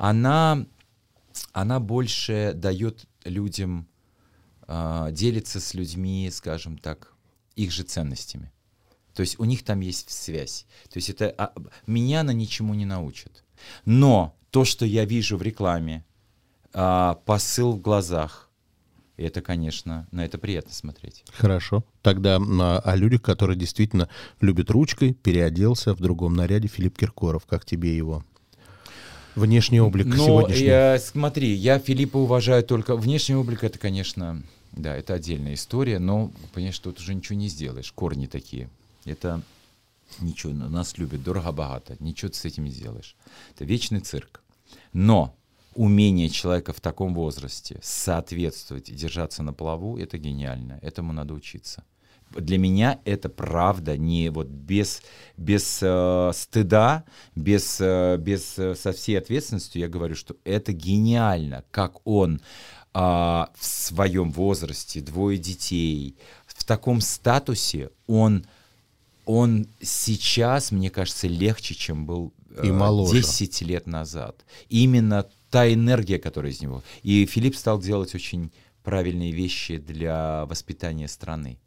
[0.00, 0.64] Она,
[1.52, 3.86] она больше дает людям
[4.62, 7.12] а, делиться с людьми, скажем так,
[7.54, 8.50] их же ценностями.
[9.14, 10.66] То есть у них там есть связь.
[10.84, 11.52] То есть это а,
[11.86, 13.44] меня она ничему не научит.
[13.84, 16.06] Но то, что я вижу в рекламе,
[16.72, 18.48] а, посыл в глазах,
[19.18, 21.24] это, конечно, на это приятно смотреть.
[21.30, 21.84] Хорошо.
[22.00, 24.08] Тогда о людях, которые действительно
[24.40, 27.44] любят ручкой, переоделся в другом наряде Филипп Киркоров.
[27.44, 28.24] Как тебе его?
[29.34, 30.66] Внешний облик Но сегодняшний.
[30.66, 32.96] я, смотри, я Филиппа уважаю только...
[32.96, 37.92] Внешний облик это, конечно, да, это отдельная история, но, понимаешь, тут уже ничего не сделаешь.
[37.92, 38.68] Корни такие.
[39.04, 39.42] Это
[40.18, 43.16] ничего, нас любят дорого-богато, ничего ты с этим не сделаешь.
[43.54, 44.42] Это вечный цирк.
[44.92, 45.34] Но
[45.74, 50.78] умение человека в таком возрасте соответствовать и держаться на плаву, это гениально.
[50.82, 51.84] Этому надо учиться.
[52.30, 55.02] Для меня это правда не вот без,
[55.36, 61.64] без э, стыда, без, э, без э, со всей ответственностью я говорю, что это гениально,
[61.70, 62.36] как он
[62.94, 66.16] э, в своем возрасте, двое детей,
[66.46, 68.44] в таком статусе, он,
[69.24, 73.22] он сейчас, мне кажется, легче, чем был э, И моложе.
[73.22, 74.44] 10 лет назад.
[74.68, 76.82] Именно та энергия, которая из него.
[77.02, 81.58] И Филипп стал делать очень правильные вещи для воспитания страны.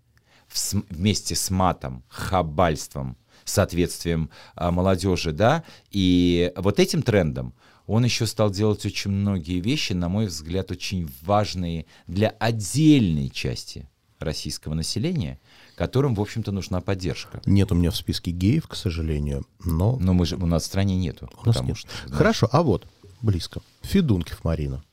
[0.89, 7.53] Вместе с матом, хабальством, соответствием а, молодежи, да, и вот этим трендом
[7.85, 13.89] он еще стал делать очень многие вещи, на мой взгляд, очень важные для отдельной части
[14.19, 15.39] российского населения,
[15.75, 17.41] которым, в общем-то, нужна поддержка.
[17.45, 20.65] Нет у меня в списке геев, к сожалению, но Но мы же, у нас в
[20.67, 21.29] стране нету.
[21.43, 21.77] у нас нет.
[21.77, 22.87] что, знаешь, Хорошо, а вот,
[23.21, 23.61] близко.
[23.81, 24.83] Федункив Марина.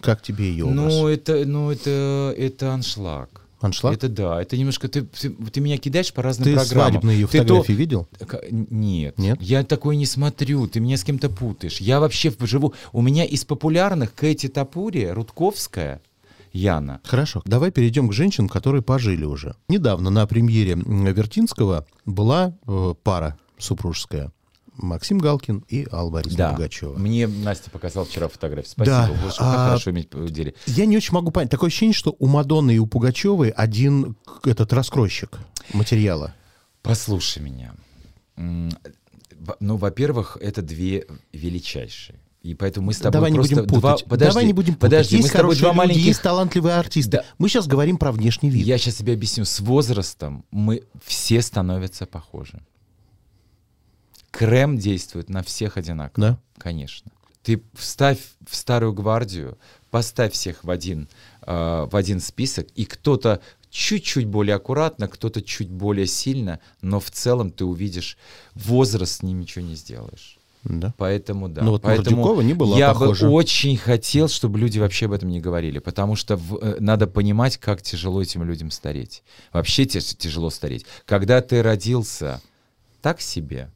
[0.00, 0.76] Как тебе ее образ?
[0.76, 3.39] Ну, это, ну, это, это аншлаг.
[3.60, 3.94] Аншлаг?
[3.94, 6.92] Это да, это немножко ты, ты, ты меня кидаешь по разным Ты программам.
[6.92, 8.08] свадебные ее Ты то- фотографии видел?
[8.18, 9.18] К- Нет.
[9.18, 9.40] Нет?
[9.40, 11.80] Я такой не смотрю, ты меня с кем-то путаешь.
[11.80, 12.74] Я вообще живу...
[12.92, 16.00] У меня из популярных Кэти Тапури, Рудковская,
[16.52, 17.00] Яна.
[17.04, 19.54] Хорошо, давай перейдем к женщинам, которые пожили уже.
[19.68, 24.32] Недавно на премьере Вертинского была э, пара супружеская.
[24.82, 26.50] Максим Галкин и Алла Борисовна Да.
[26.52, 26.98] Пугачева.
[26.98, 28.70] Мне Настя показала вчера фотографию.
[28.70, 28.96] Спасибо.
[28.96, 30.54] Да, Боже, как а- хорошо иметь в деле.
[30.66, 31.50] Я не очень могу понять.
[31.50, 35.38] Такое ощущение, что у Мадонны и у Пугачевой один этот раскройщик
[35.72, 36.34] материала.
[36.82, 37.74] Послушай меня.
[38.36, 42.18] Ну, во-первых, это две величайшие.
[42.42, 43.80] И поэтому мы с тобой Давай не просто будем путать.
[43.80, 43.96] два...
[44.08, 44.80] Подожди, Давай не будем путать.
[44.90, 46.04] подожди, есть мы с тобой хорошие два люди, маленьких...
[46.06, 47.10] есть талантливые артисты.
[47.10, 47.24] Да.
[47.36, 48.64] Мы сейчас говорим про внешний вид.
[48.66, 49.44] Я сейчас тебе объясню.
[49.44, 52.62] С возрастом мы все становятся похожи.
[54.30, 56.26] Крем действует на всех одинаково.
[56.28, 56.38] Да?
[56.58, 57.10] Конечно.
[57.42, 59.58] Ты вставь в старую гвардию,
[59.90, 61.08] поставь всех в один,
[61.42, 63.40] э, в один список, и кто-то
[63.70, 68.18] чуть-чуть более аккуратно, кто-то чуть более сильно, но в целом ты увидишь,
[68.54, 70.38] возраст с ним ничего не сделаешь.
[70.64, 70.92] Да.
[70.98, 71.62] Поэтому да.
[71.62, 73.26] Ну вот Поэтому Мордюкова не была я похожа.
[73.26, 77.06] бы очень хотел, чтобы люди вообще об этом не говорили, потому что в- э, надо
[77.06, 79.22] понимать, как тяжело этим людям стареть.
[79.52, 80.84] Вообще тяжело стареть.
[81.06, 82.42] Когда ты родился
[83.00, 83.70] так себе,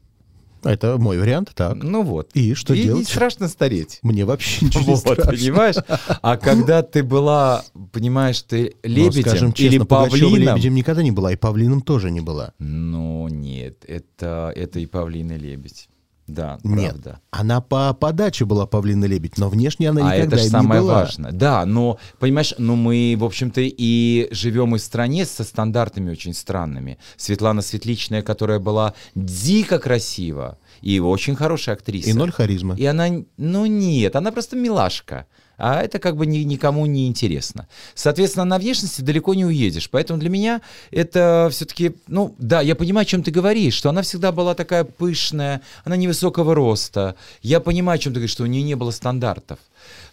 [0.65, 1.75] Это мой вариант, так.
[1.75, 2.29] ну вот.
[2.33, 2.99] И что и делать?
[2.99, 3.99] не страшно стареть.
[4.01, 5.31] Мне вообще ничего не Вот, страшно.
[5.31, 5.75] понимаешь?
[6.21, 11.03] А когда ты была, понимаешь, ты Но, лебедем скажем или честно, Пугачева павлином, лебедем никогда
[11.03, 12.53] не была, и павлином тоже не была.
[12.59, 15.87] ну нет, это, это и павлин, и лебедь.
[16.27, 17.19] Да, Нет, правда.
[17.29, 20.85] она по подаче была павлина лебедь, но внешне она А никогда это же самое не
[20.87, 20.93] была.
[21.01, 21.31] важное.
[21.31, 26.33] Да, но, понимаешь, ну мы, в общем-то, и живем и в стране со стандартами очень
[26.33, 26.97] странными.
[27.15, 32.09] Светлана Светличная, которая была дико красива и очень хорошая актриса.
[32.09, 32.75] И ноль харизмы.
[32.77, 33.07] И она,
[33.37, 35.27] ну нет, она просто милашка.
[35.57, 37.67] А это как бы ни- никому не интересно.
[37.93, 39.89] Соответственно, на внешности далеко не уедешь.
[39.89, 44.01] Поэтому для меня это все-таки, ну да, я понимаю, о чем ты говоришь, что она
[44.01, 47.15] всегда была такая пышная, она невысокого роста.
[47.41, 49.59] Я понимаю, о чем ты говоришь, что у нее не было стандартов.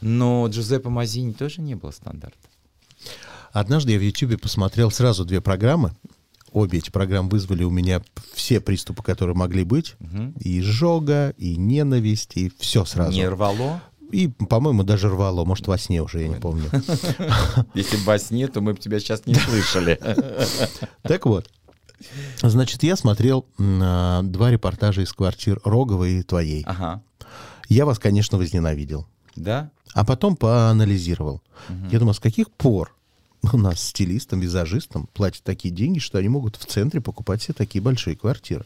[0.01, 2.41] Но Джузеппе Мазини тоже не было стандартов.
[3.53, 5.93] Однажды я в Ютубе посмотрел сразу две программы.
[6.53, 8.03] Обе эти программы вызвали у меня
[8.35, 9.95] все приступы, которые могли быть.
[10.41, 13.13] И изжога, и ненависть, и все сразу.
[13.13, 13.81] Не рвало.
[14.13, 15.45] И, по-моему, даже рвало.
[15.45, 16.71] Может, во сне уже, я не помню.
[17.75, 19.99] Если бы во сне, то мы бы тебя сейчас не слышали.
[21.03, 21.51] Так вот.
[22.43, 26.63] Значит, я смотрел а, два репортажа из квартир Рогова и твоей.
[26.67, 27.03] Ага.
[27.69, 29.07] Я вас, конечно, возненавидел.
[29.35, 29.71] Да?
[29.95, 31.43] А потом поанализировал.
[31.91, 32.95] Я думаю, с каких пор
[33.53, 37.83] у нас стилистам, визажистам платят такие деньги, что они могут в центре покупать себе такие
[37.83, 38.65] большие квартиры.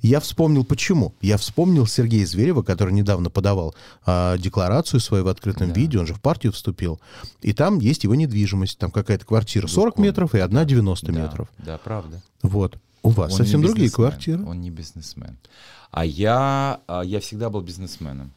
[0.00, 1.14] Я вспомнил, почему.
[1.20, 6.14] Я вспомнил Сергея Зверева, который недавно подавал а, декларацию свою в открытом виде, он же
[6.14, 7.00] в партию вступил.
[7.42, 8.78] И там есть его недвижимость.
[8.78, 11.48] Там какая-то квартира 40 метров и одна 90 Да, метров.
[11.58, 12.22] Да, правда.
[12.42, 12.78] Вот.
[13.02, 14.44] У вас Он совсем другие квартиры.
[14.44, 15.38] Он не бизнесмен.
[15.90, 18.32] А я, а я всегда был бизнесменом.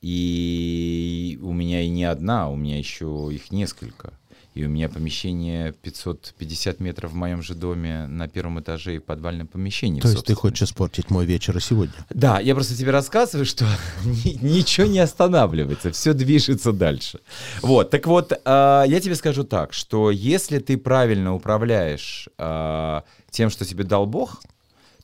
[0.00, 4.12] И у меня и не одна, у меня еще их несколько.
[4.58, 9.46] И у меня помещение 550 метров в моем же доме на первом этаже и подвальном
[9.46, 10.00] помещении.
[10.00, 11.94] То есть ты хочешь испортить мой вечер и сегодня?
[12.10, 13.64] Да, я просто тебе рассказываю, что
[14.04, 17.20] ни- ничего не останавливается, все движется дальше.
[17.62, 23.50] Вот, так вот, а, я тебе скажу так, что если ты правильно управляешь а, тем,
[23.50, 24.42] что тебе дал Бог,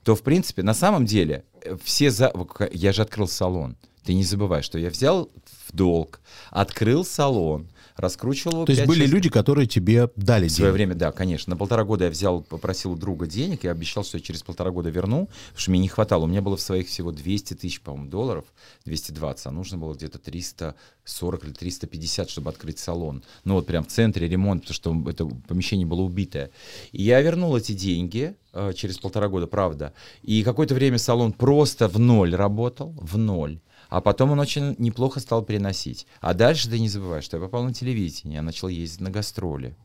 [0.03, 2.33] то, в принципе, на самом деле, э, все за...
[2.73, 3.77] Я же открыл салон.
[4.05, 5.31] Ты не забывай, что я взял
[5.69, 10.71] в долг, открыл салон, раскручивал его То есть были люди, которые тебе дали в свое
[10.71, 10.75] деньги.
[10.75, 11.53] время, да, конечно.
[11.53, 14.71] На полтора года я взял, попросил у друга денег и обещал, что я через полтора
[14.71, 16.25] года верну, потому что мне не хватало.
[16.25, 18.45] У меня было в своих всего 200 тысяч, по-моему, долларов,
[18.85, 23.23] 220, а нужно было где-то 340 или 350, чтобы открыть салон.
[23.45, 26.51] Ну вот прям в центре ремонт, потому что это помещение было убитое.
[26.93, 29.93] И я вернул эти деньги э, через полтора года, правда.
[30.23, 33.61] И какое-то время салон просто в ноль работал, в ноль.
[33.95, 36.09] А потом он очень неплохо стал переносить.
[36.21, 39.77] А дальше ты не забывай, что я попал на телевидение, я начал ездить на гастроли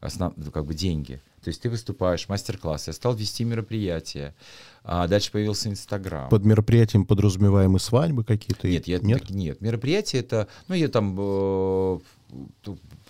[0.00, 1.20] основ, ну, как бы деньги.
[1.42, 4.34] То есть ты выступаешь, мастер-классы, я стал вести мероприятия,
[4.84, 6.28] а дальше появился Инстаграм.
[6.28, 8.68] Под мероприятием подразумеваемы свадьбы какие-то?
[8.68, 9.30] Нет, я, нет?
[9.30, 11.98] нет, мероприятие это, ну, я там э,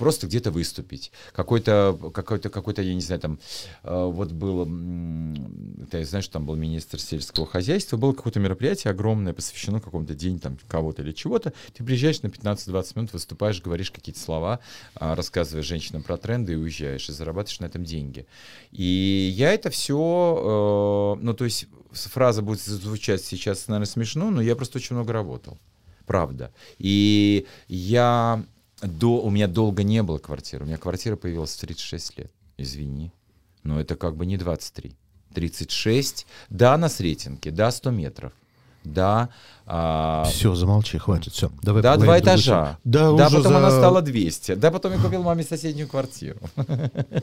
[0.00, 1.12] просто где-то выступить.
[1.34, 3.38] Какой-то, какой-то, какой-то, я не знаю, там,
[3.84, 9.34] э, вот было, м, ты знаешь, там был министр сельского хозяйства, было какое-то мероприятие огромное,
[9.34, 11.52] посвящено какому-то день там кого-то или чего-то.
[11.74, 14.60] Ты приезжаешь на 15-20 минут, выступаешь, говоришь какие-то слова,
[14.94, 18.26] а, рассказываешь женщинам про тренды и уезжаешь, и зарабатываешь на этом деньги.
[18.70, 24.56] И я это все, ну, то есть фраза будет звучать сейчас, наверное, смешно, но я
[24.56, 25.58] просто очень много работал.
[26.06, 26.52] Правда.
[26.78, 28.44] И я
[28.82, 30.64] до, у меня долго не было квартиры.
[30.64, 32.30] У меня квартира появилась в 36 лет.
[32.56, 33.12] Извини.
[33.62, 34.94] Но это как бы не 23.
[35.34, 36.26] 36.
[36.48, 37.50] Да, на Сретенке.
[37.50, 38.32] Да, 100 метров.
[38.82, 39.28] Да,
[39.66, 41.50] а, Все, замолчи, хватит, все.
[41.62, 42.78] Давай да, два этажа.
[42.82, 44.54] Да, да потом за- она стала 200.
[44.54, 46.38] Да, потом я купил маме соседнюю квартиру.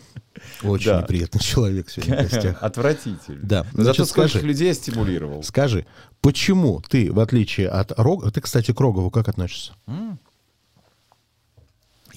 [0.64, 1.02] Очень Да.
[1.02, 2.58] неприятный человек сегодня в гостях.
[2.62, 3.40] Отвратительно.
[3.42, 4.46] Да, Но зато значит, сколько скажи.
[4.46, 5.42] людей я стимулировал.
[5.44, 5.86] Скажи,
[6.22, 8.30] почему ты, в отличие от Рога...
[8.32, 9.74] Ты, кстати, к Рогову как относишься?
[9.88, 10.20] М.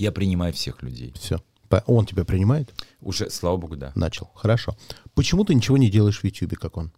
[0.00, 1.12] Я принимаю всех людей.
[1.14, 1.42] Все.
[1.86, 2.72] Он тебя принимает?
[3.02, 3.92] Уже, слава богу, да.
[3.94, 4.30] Начал.
[4.34, 4.74] Хорошо.
[5.14, 6.90] Почему ты ничего не делаешь в Ютьюбе, как он?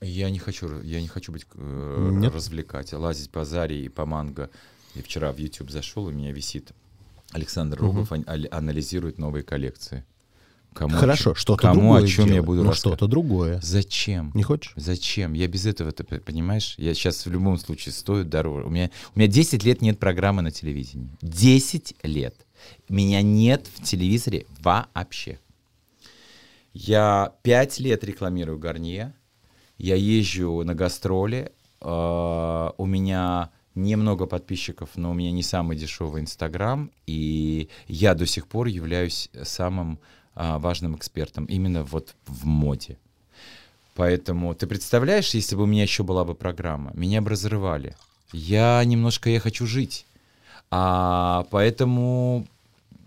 [0.00, 2.32] Я не хочу, я не хочу быть э, Нет?
[2.32, 4.50] развлекать, лазить по Заре и по Манго.
[4.94, 6.70] Я вчера в YouTube зашел, у меня висит
[7.32, 10.04] Александр Рогов ан- али- анализирует новые коллекции.
[10.74, 12.46] Кому Хорошо, что-то кому другое о чем я делай.
[12.46, 12.98] буду Ну, рассказывать?
[12.98, 13.60] что-то другое.
[13.62, 14.30] Зачем?
[14.34, 14.72] Не хочешь?
[14.76, 15.32] Зачем?
[15.32, 16.74] Я без этого, ты понимаешь?
[16.78, 18.66] Я сейчас в любом случае стою дороже.
[18.66, 21.10] У меня, у меня 10 лет нет программы на телевидении.
[21.22, 22.34] 10 лет.
[22.88, 25.38] Меня нет в телевизоре вообще.
[26.72, 29.14] Я 5 лет рекламирую Гарнье.
[29.78, 31.52] Я езжу на гастроли.
[31.80, 36.90] э, у меня немного подписчиков, но у меня не самый дешевый Инстаграм.
[37.06, 40.00] И я до сих пор являюсь самым
[40.40, 42.96] а, важным экспертом именно вот в моде.
[43.96, 47.96] Поэтому ты представляешь, если бы у меня еще была бы программа, меня бы разрывали.
[48.32, 50.06] Я немножко, я хочу жить.
[50.70, 52.46] А поэтому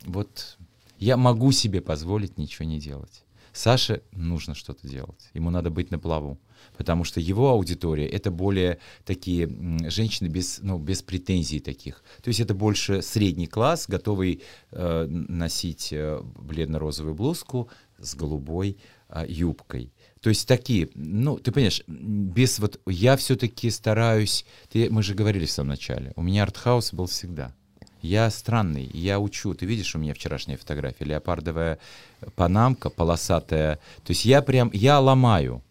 [0.06, 0.58] вот
[1.00, 3.24] я могу себе позволить ничего не делать.
[3.54, 5.30] Саше нужно что-то делать.
[5.34, 6.40] Ему надо быть на плаву.
[6.78, 9.50] Потому что его аудитория это более такие
[9.90, 12.04] женщины без, ну, без претензий таких.
[12.22, 18.78] То есть это больше средний класс, готовый э, носить э, бледно-розовую блузку с голубой
[19.14, 19.92] а, юбкой.
[20.22, 25.46] То есть такие, ну, ты понимаешь, без вот, я все-таки стараюсь, ты, мы же говорили
[25.46, 27.54] в самом начале, у меня артхаус был всегда.
[28.02, 29.54] Я странный, я учу.
[29.54, 31.80] Ты видишь, у меня вчерашняя фотография, леопардовая
[32.36, 33.76] панамка, полосатая.
[34.04, 35.62] То есть я прям, я ломаю.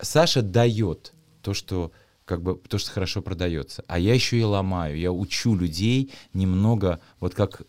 [0.00, 1.92] Саша дает то, что
[2.24, 3.84] как бы то, что хорошо продается.
[3.86, 4.98] А я еще и ломаю.
[4.98, 7.62] Я учу людей немного, вот как,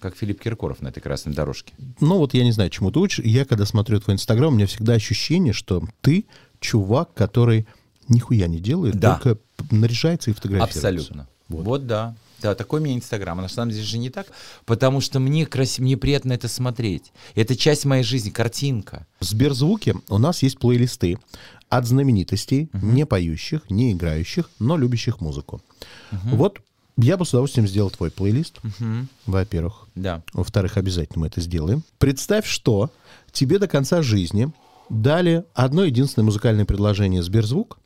[0.00, 1.72] как Филипп Киркоров на этой красной дорожке.
[2.00, 3.24] Ну вот я не знаю, чему ты учишь.
[3.24, 6.26] Я когда смотрю твой Инстаграм, у меня всегда ощущение, что ты
[6.60, 7.66] чувак, который
[8.08, 9.16] нихуя не делает, Да.
[9.18, 10.78] только наряжается и фотографируется.
[10.78, 11.28] Абсолютно.
[11.48, 11.64] Вот.
[11.64, 11.86] Вот.
[11.86, 12.14] да.
[12.42, 13.38] Да, такой у меня Инстаграм.
[13.38, 14.26] А на самом деле же не так,
[14.64, 15.80] потому что мне, краси...
[15.80, 17.12] мне приятно это смотреть.
[17.34, 19.06] Это часть моей жизни, картинка.
[19.20, 21.18] В Сберзвуке у нас есть плейлисты
[21.68, 25.62] от знаменитостей, не поющих, не играющих, но любящих музыку.
[26.10, 26.60] Вот
[26.98, 28.60] я бы с удовольствием сделал твой плейлист,
[29.24, 29.86] во-первых.
[29.94, 30.22] Да.
[30.34, 31.82] Во-вторых, обязательно мы это сделаем.
[31.98, 32.90] Представь, что
[33.30, 34.52] тебе до конца жизни
[34.90, 37.78] дали одно единственное музыкальное предложение Сберзвук,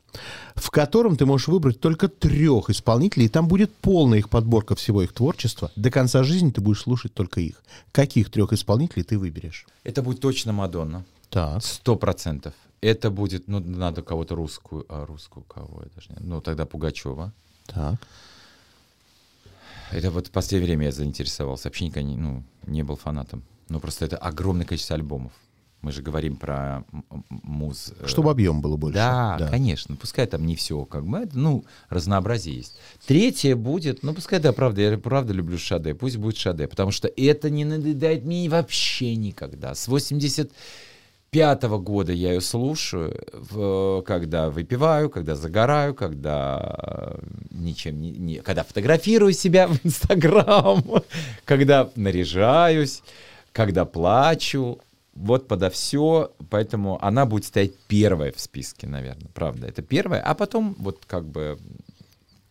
[0.55, 5.03] в котором ты можешь выбрать только трех исполнителей, и там будет полная их подборка всего
[5.03, 5.71] их творчества.
[5.75, 7.61] До конца жизни ты будешь слушать только их.
[7.91, 9.65] Каких трех исполнителей ты выберешь?
[9.83, 11.05] Это будет точно Мадонна.
[11.29, 11.63] Так.
[11.63, 12.53] Сто процентов.
[12.81, 17.33] Это будет, ну, надо кого-то русскую, а русскую кого, я даже не Ну, тогда Пугачева.
[17.65, 17.95] Так.
[19.91, 21.69] Это вот в последнее время я заинтересовался.
[21.69, 23.43] Вообще никогда не, ну, не был фанатом.
[23.69, 25.31] Ну, просто это огромное количество альбомов.
[25.81, 26.83] Мы же говорим про
[27.29, 27.93] муз...
[27.99, 28.95] э, Чтобы объем было больше.
[28.97, 29.95] Да, конечно.
[29.95, 32.77] Пускай там не все, как бы, ну, разнообразие есть.
[33.05, 37.07] Третье будет, ну, пускай, да, правда, я правда люблю Шаде, пусть будет Шаде, потому что
[37.15, 39.75] это не надоедает мне вообще никогда.
[39.75, 39.87] С
[41.31, 47.19] 85 года я ее слушаю, в- когда выпиваю, когда загораю, когда э,
[47.51, 50.83] ничем не, не- когда фотографирую себя в Инстаграм,
[51.45, 53.03] когда наряжаюсь,
[53.51, 54.79] когда плачу,
[55.17, 60.33] вот подо все, поэтому она будет стоять первая в списке, наверное, правда, это первая, а
[60.35, 61.57] потом вот как бы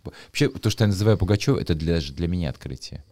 [0.04, 3.04] вообще то, что я называю Пугачев, это для, для меня открытие.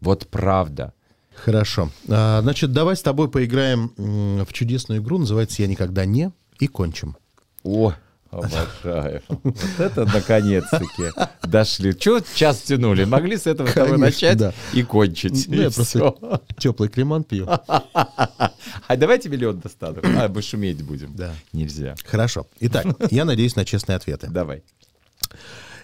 [0.00, 0.92] Вот правда.
[1.34, 1.90] Хорошо.
[2.08, 5.18] А, значит, давай с тобой поиграем в чудесную игру.
[5.18, 7.16] Называется «Я никогда не» и кончим.
[7.62, 7.94] О,
[8.30, 9.22] обожаю.
[9.28, 11.10] Вот это наконец-таки
[11.42, 11.96] дошли.
[11.98, 13.04] Чего час тянули?
[13.04, 14.52] Могли с этого Конечно, начать да.
[14.72, 15.46] и кончить.
[15.48, 16.40] Ну, и я просто всё.
[16.58, 17.46] теплый креман пью.
[17.48, 20.00] А давайте миллион достану.
[20.02, 21.14] А, мы шуметь будем.
[21.14, 21.32] Да.
[21.52, 21.94] Нельзя.
[22.04, 22.46] Хорошо.
[22.60, 24.28] Итак, я надеюсь на честные ответы.
[24.28, 24.62] Давай.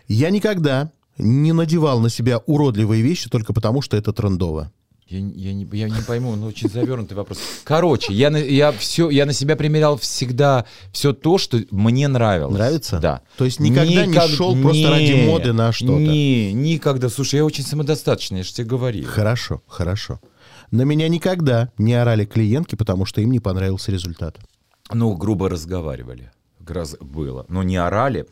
[0.09, 4.73] Я никогда не надевал на себя уродливые вещи только потому, что это трендово.
[5.07, 7.39] Я, не- я, не, я не пойму, ну очень завернутый вопрос.
[7.65, 12.55] Короче, я на, я все, я на себя примерял всегда все то, что мне нравилось.
[12.55, 12.99] Нравится?
[13.01, 13.21] Да.
[13.37, 15.93] То есть никогда не шел просто ради моды на что-то?
[15.93, 17.11] Не, никогда.
[17.11, 19.07] Слушай, я очень самодостаточный, я же тебе говорил.
[19.07, 20.21] Хорошо, хорошо.
[20.71, 24.39] На меня никогда не орали клиентки, потому что им не понравился результат.
[24.93, 26.31] Ну, грубо разговаривали.
[26.67, 27.45] Раз было.
[27.49, 28.27] Но не орали.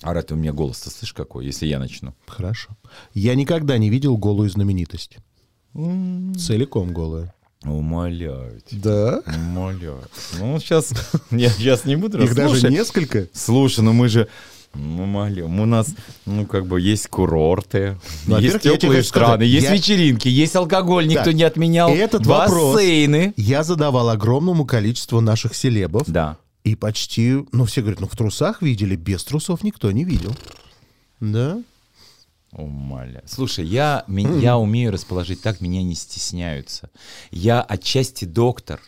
[0.00, 2.14] Орать у меня голос-то, слышишь, какой, если я начну.
[2.26, 2.70] Хорошо.
[3.12, 5.18] Я никогда не видел голую знаменитость.
[5.74, 7.32] Целиком голую.
[7.64, 8.80] Умоляю тебя.
[8.82, 9.22] Да?
[9.34, 10.02] Умоляю.
[10.38, 10.92] Ну, сейчас,
[11.30, 13.28] я сейчас не буду Их даже несколько?
[13.32, 14.28] Слушай, ну мы же,
[14.74, 15.88] ну, умолю, у нас,
[16.26, 21.06] ну, как бы, есть курорты, Ну, есть теплые сказать, страны, есть я- вечеринки, есть алкоголь,
[21.06, 23.32] никто не отменял, этот вопрос бассейны.
[23.36, 26.02] я задавал огромному количеству наших селебов.
[26.06, 26.36] Да.
[26.64, 30.34] И почти, ну, все говорят, ну, в трусах видели, без трусов никто не видел.
[31.20, 31.62] Да?
[32.56, 33.22] Умоляю.
[33.26, 36.90] Слушай, я, я умею расположить так, меня не стесняются.
[37.30, 38.80] Я отчасти доктор.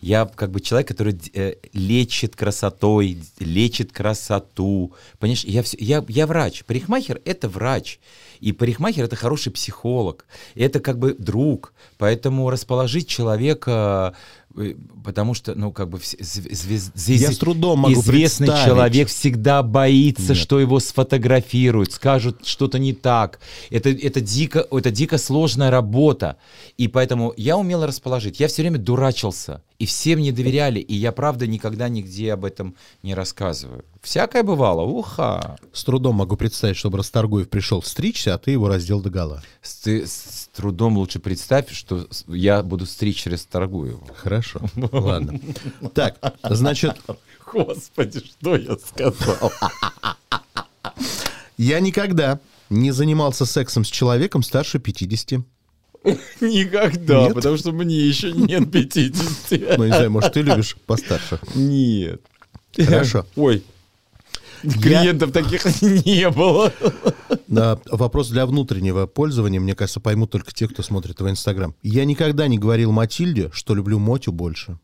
[0.00, 4.92] Я как бы человек, который э, лечит красотой, лечит красоту.
[5.18, 6.62] Понимаешь, я, всё- я, я врач.
[6.64, 8.00] Парикмахер— это врач.
[8.40, 10.26] И парикмахер— это хороший психолог.
[10.54, 11.72] Это как бы друг.
[11.96, 14.14] Поэтому расположить человека,
[15.04, 15.98] потому что, ну, как бы...
[15.98, 20.36] вс- зв- звез- Я с трудом могу Известный человек всегда боится, Нет.
[20.36, 23.40] что его сфотографируют, скажут что-то не так.
[23.70, 26.36] Это, это, дико, это дико сложная работа.
[26.78, 28.40] И поэтому я умел расположить.
[28.40, 29.62] Я все время дурачился.
[29.84, 30.80] И все мне доверяли.
[30.80, 33.84] И я, правда, никогда нигде об этом не рассказываю.
[34.00, 34.80] Всякое бывало.
[34.80, 35.58] Уха.
[35.74, 39.42] С трудом могу представить, чтобы Расторгуев пришел встричься, а ты его раздел до гола.
[39.60, 44.08] С, ты- с трудом лучше представь, что я буду стричь Ресторгуеву.
[44.16, 44.62] Хорошо.
[44.90, 45.38] Ладно.
[45.92, 46.96] Так, значит,
[47.52, 49.52] Господи, что я сказал?
[51.58, 55.40] я никогда не занимался сексом с человеком старше 50.
[56.40, 57.34] Никогда, Нет?
[57.34, 59.78] потому что мне еще нет 50.
[59.78, 61.40] Ну, не знаю, может, ты любишь постарше.
[61.54, 62.20] Нет.
[62.76, 63.26] Хорошо.
[63.36, 63.62] Ой.
[64.62, 66.72] Клиентов таких не было.
[67.48, 71.74] На вопрос для внутреннего пользования, мне кажется, поймут только те, кто смотрит твой Инстаграм.
[71.82, 74.78] Я никогда не говорил Матильде, что люблю Мотю больше.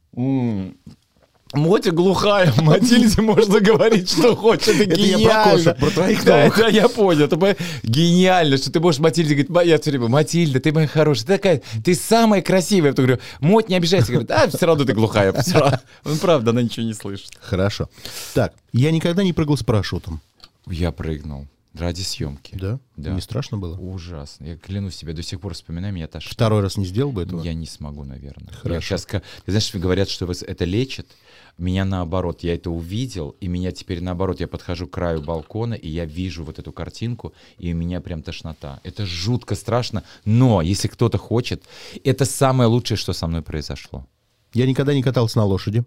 [1.52, 4.68] Мотя глухая, Матильде можно говорить, что хочет.
[4.68, 5.52] Это Это я про гениально.
[5.52, 6.58] кошек, про твоих да, новых.
[6.58, 7.24] да, я понял.
[7.24, 11.26] Это гениально, что ты можешь Матильде говорить, «Ма- я все время, Матильда, ты моя хорошая,
[11.26, 12.90] ты такая, ты самая красивая.
[12.90, 14.12] Я говорю, Моть не обижайся.
[14.12, 15.32] Говорит, а, все равно ты глухая.
[15.42, 15.80] всё равно».
[16.04, 17.30] Он правда, она ничего не слышит.
[17.40, 17.88] Хорошо.
[18.34, 20.20] Так, я никогда не прыгал с парашютом.
[20.68, 22.54] Я прыгнул ради съемки.
[22.54, 22.78] Да?
[22.96, 23.10] Да.
[23.10, 23.76] Не страшно было?
[23.76, 24.44] Ужасно.
[24.44, 26.32] Я клянусь себе, до сих пор вспоминаю, меня тошнит.
[26.32, 27.42] Второй раз не сделал бы этого?
[27.42, 28.52] Я не смогу, наверное.
[28.54, 28.74] Хорошо.
[28.74, 31.08] Я сейчас, ты знаешь, говорят, что это лечит.
[31.60, 35.90] Меня наоборот, я это увидел, и меня теперь наоборот, я подхожу к краю балкона, и
[35.90, 38.80] я вижу вот эту картинку, и у меня прям тошнота.
[38.82, 41.62] Это жутко страшно, но если кто-то хочет,
[42.02, 44.06] это самое лучшее, что со мной произошло.
[44.54, 45.84] Я никогда не катался на лошади.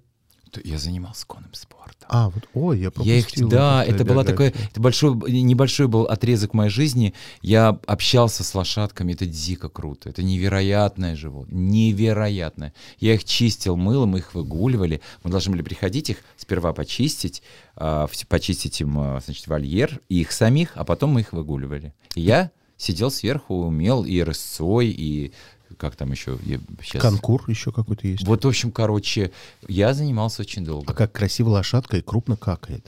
[0.63, 1.82] Я занимался конным спортом.
[2.10, 3.14] А, вот, ой, я пропустил.
[3.14, 7.14] Я их, да, вот это была такой, это большой, небольшой был отрезок моей жизни.
[7.41, 12.74] Я общался с лошадками, это дико круто, это невероятное животное, невероятное.
[12.99, 15.01] Я их чистил мылом, мы их выгуливали.
[15.24, 17.43] Мы должны были приходить их сперва почистить,
[17.76, 21.93] а, почистить им, а, значит, вольер и их самих, а потом мы их выгуливали.
[22.16, 25.34] И я сидел сверху, умел и рысцой, и
[25.78, 26.38] как там еще?
[26.43, 28.26] Я щас- Конкур еще какой-то есть.
[28.28, 29.32] Вот, в общем, короче,
[29.67, 30.93] я занимался очень А долго.
[30.93, 32.88] как красиво лошадка и крупно какает.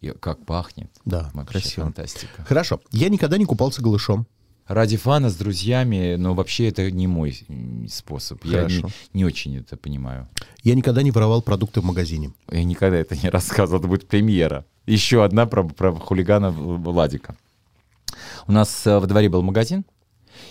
[0.00, 0.90] И как пахнет.
[1.04, 1.84] Да, Вообще красиво.
[1.84, 2.44] фантастика.
[2.46, 2.80] Хорошо.
[2.90, 4.26] Я никогда не купался голышом.
[4.66, 7.38] Ради фана с друзьями, но вообще это не мой
[7.90, 8.42] способ.
[8.46, 8.88] Я не, Хорошо.
[9.12, 10.26] не очень это понимаю.
[10.62, 12.32] Я никогда не воровал продукты в магазине.
[12.50, 14.64] Я никогда это не рассказывал, это будет премьера.
[14.86, 17.36] Еще одна про, про хулигана Владика.
[18.46, 19.84] У нас э, во дворе был магазин,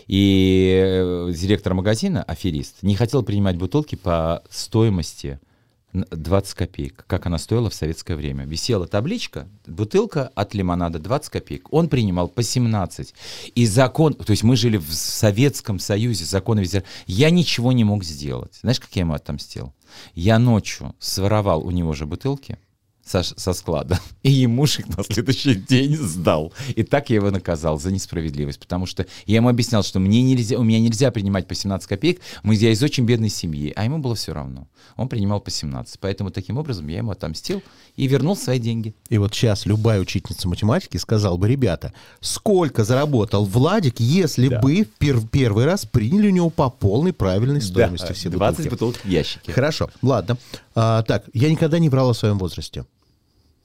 [0.08, 5.40] и э, директор магазина, аферист, не хотел принимать бутылки по стоимости
[5.94, 8.46] н- 20 копеек, как она стоила в советское время.
[8.46, 11.72] Висела табличка, бутылка от лимонада 20 копеек.
[11.72, 13.14] Он принимал по 17.
[13.56, 16.84] И закон, то есть мы жили в Советском Союзе, законы везде.
[17.06, 18.56] Я ничего не мог сделать.
[18.62, 19.74] Знаешь, как я ему отомстил?
[20.16, 22.58] Я ночью своровал у него же бутылки,
[23.06, 24.00] со, со склада.
[24.24, 26.54] И ему их на следующий день сдал.
[26.76, 28.60] И так я его наказал за несправедливость.
[28.60, 32.22] Потому что я ему объяснял, что мне нельзя, у меня нельзя принимать по 17 копеек.
[32.44, 33.74] Мы, я из очень бедной семьи.
[33.76, 34.68] А ему было все равно.
[34.96, 36.00] Он принимал по 17.
[36.00, 37.62] Поэтому таким образом я ему отомстил
[37.96, 38.96] и вернул свои деньги.
[39.10, 44.60] И вот сейчас любая учительница математики сказала бы, ребята, сколько заработал Владик, если Да.
[44.60, 48.70] бы пер- первый раз приняли у него по полной правильной стоимости Да, все 20 бутылки.
[48.70, 49.52] бутылок в ящике.
[49.52, 50.38] Хорошо, ладно.
[50.76, 52.86] А, так, я никогда не врал о своем возрасте.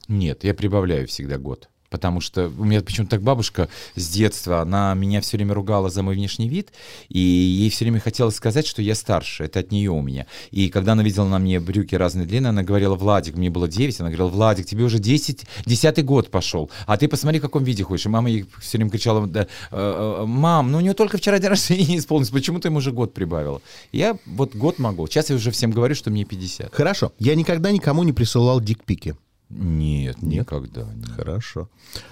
[0.09, 1.69] Нет, я прибавляю всегда год.
[1.89, 6.03] Потому что у меня почему-то так бабушка с детства, она меня все время ругала за
[6.03, 6.71] мой внешний вид,
[7.09, 10.27] и ей все время хотелось сказать, что я старше, это от нее у меня.
[10.51, 14.01] И когда она видела на мне брюки разной длины, она говорила, Владик, мне было 9,
[14.01, 17.83] она говорила, Владик, тебе уже 10, 10 год пошел, а ты посмотри, в каком виде
[17.83, 18.05] ходишь.
[18.05, 21.39] И мама ей все время кричала, да, э, э, мам, ну у него только вчера
[21.39, 23.61] день рождения исполнилось, почему ты ему уже год прибавила?
[23.91, 25.07] Я вот год могу.
[25.07, 26.73] Сейчас я уже всем говорю, что мне 50.
[26.73, 29.15] Хорошо, я никогда никому не присылал дикпики.
[29.49, 30.41] Нет, Нет?
[30.41, 30.83] никогда.
[30.93, 31.09] нет.
[31.15, 31.69] Хорошо.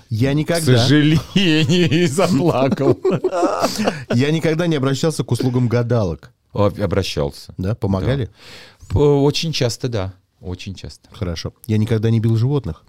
[0.09, 2.99] Я К никогда, сожалению, и заплакал.
[4.13, 6.31] я никогда не обращался к услугам гадалок.
[6.53, 7.53] Обращался.
[7.57, 8.29] Да, помогали?
[8.93, 10.13] Очень часто, да.
[10.41, 11.09] Очень часто.
[11.11, 11.53] Хорошо.
[11.67, 12.83] Я никогда не бил животных.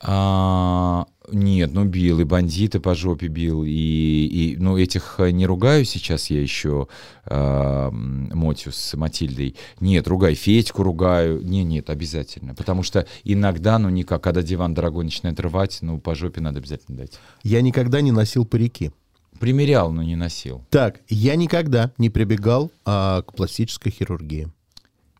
[0.00, 5.46] А, нет, ну бил, и бандиты по жопе бил, и, и ну этих э, не
[5.46, 6.88] ругаю сейчас я еще
[7.24, 9.56] а, м, Мотю с Матильдой.
[9.80, 11.42] Нет, ругай, Федьку ругаю.
[11.42, 12.54] Не, нет, обязательно.
[12.54, 16.98] Потому что иногда, ну никак, когда диван дорогой начинает рвать, ну по жопе надо обязательно
[16.98, 17.18] дать.
[17.42, 18.92] Я никогда не носил парики.
[19.40, 20.64] Примерял, но не носил.
[20.70, 24.48] Так, я никогда не прибегал а, к пластической хирургии.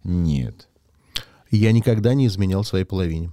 [0.05, 0.69] Нет.
[1.51, 3.31] Я никогда не изменял своей половине.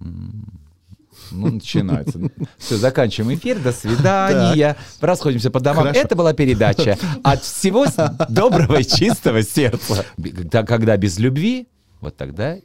[0.00, 2.20] Ну, начинается.
[2.58, 3.58] Все, заканчиваем эфир.
[3.58, 4.76] До свидания.
[5.00, 5.84] Расходимся по домам.
[5.84, 6.00] Хорошо.
[6.00, 7.86] Это была передача от всего
[8.28, 10.04] доброго и чистого сердца.
[10.50, 11.68] Когда, без любви,
[12.00, 12.56] вот тогда,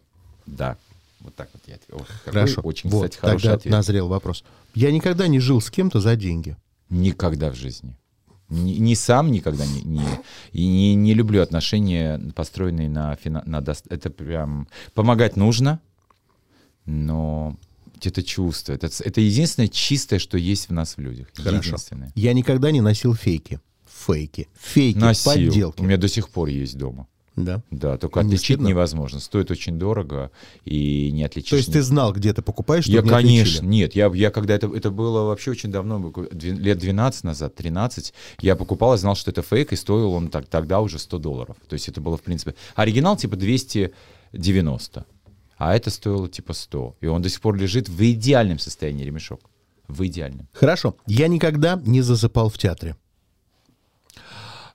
[0.46, 0.78] да.
[1.22, 2.06] Вот так вот я ответил.
[2.26, 2.62] Хорошо.
[2.62, 3.72] Очень, вот, кстати, хороший тогда ответ.
[3.72, 4.44] назрел вопрос.
[4.74, 6.58] Я никогда не жил с кем-то за деньги.
[6.90, 7.96] Никогда в жизни.
[8.50, 10.04] Ни, ни сам никогда не, не,
[10.52, 14.68] и не, не люблю отношения, построенные на, фина- на дос- Это прям...
[14.94, 15.80] Помогать нужно,
[16.86, 17.58] но
[18.04, 18.74] это чувство.
[18.74, 21.28] Это, это единственное чистое, что есть в нас в людях.
[21.36, 21.58] Хорошо.
[21.68, 22.12] Единственное.
[22.16, 23.60] Я никогда не носил фейки.
[24.06, 24.48] Фейки.
[24.60, 25.32] Фейки, Носил.
[25.32, 25.82] подделки.
[25.82, 27.08] У меня до сих пор есть дома.
[27.36, 27.62] Да.
[27.72, 28.68] Да, только Не отличить стыдно?
[28.68, 29.20] невозможно.
[29.20, 30.32] Стоит очень дорого
[30.66, 31.52] и не отличишь.
[31.52, 33.66] То есть ты знал, где ты покупаешь, чтобы Я, не конечно, отличили?
[33.68, 38.56] нет, я, я когда это, это было вообще очень давно, лет 12 назад, 13, я
[38.58, 41.56] покупал и знал, что это фейк, и стоил он так, тогда уже 100 долларов.
[41.70, 45.06] То есть это было, в принципе, оригинал типа 290,
[45.64, 46.96] а это стоило типа 100.
[47.02, 49.42] И он до сих пор лежит в идеальном состоянии, ремешок.
[49.88, 50.48] В идеальном.
[50.54, 50.96] Хорошо.
[51.06, 52.96] Я никогда не засыпал в театре.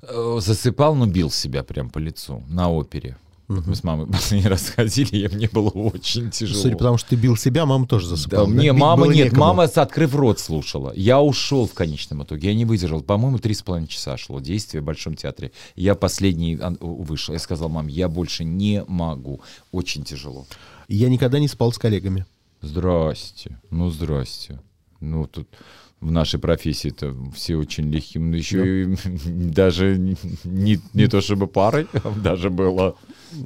[0.03, 3.16] Э, Засыпал, но бил себя прям по лицу на опере.
[3.49, 6.61] Вот Мы с мамой последний раз ходили, и мне было очень тяжело.
[6.62, 8.47] Судя по тому, что ты бил себя, мама тоже Да, засыпала.
[8.47, 9.41] не, мама нет, некому.
[9.41, 10.93] мама открыв рот слушала.
[10.95, 13.03] Я ушел в конечном итоге, я не выдержал.
[13.03, 15.53] По-моему, три с половиной часа шло действие в Большом театре.
[15.74, 17.34] Я последний вышел.
[17.34, 19.41] Я сказал, мам, я больше не могу.
[19.72, 20.47] Очень тяжело.
[20.89, 22.26] Я никогда не спал с коллегами.
[22.62, 23.59] Здрасте.
[23.70, 24.61] Ну, здрасте.
[25.01, 25.49] Ну, тут
[26.01, 28.22] в нашей профессии-то все очень легкие.
[28.22, 28.97] Ну, еще и
[29.51, 29.97] даже
[30.45, 32.97] не, не то чтобы парой, а даже было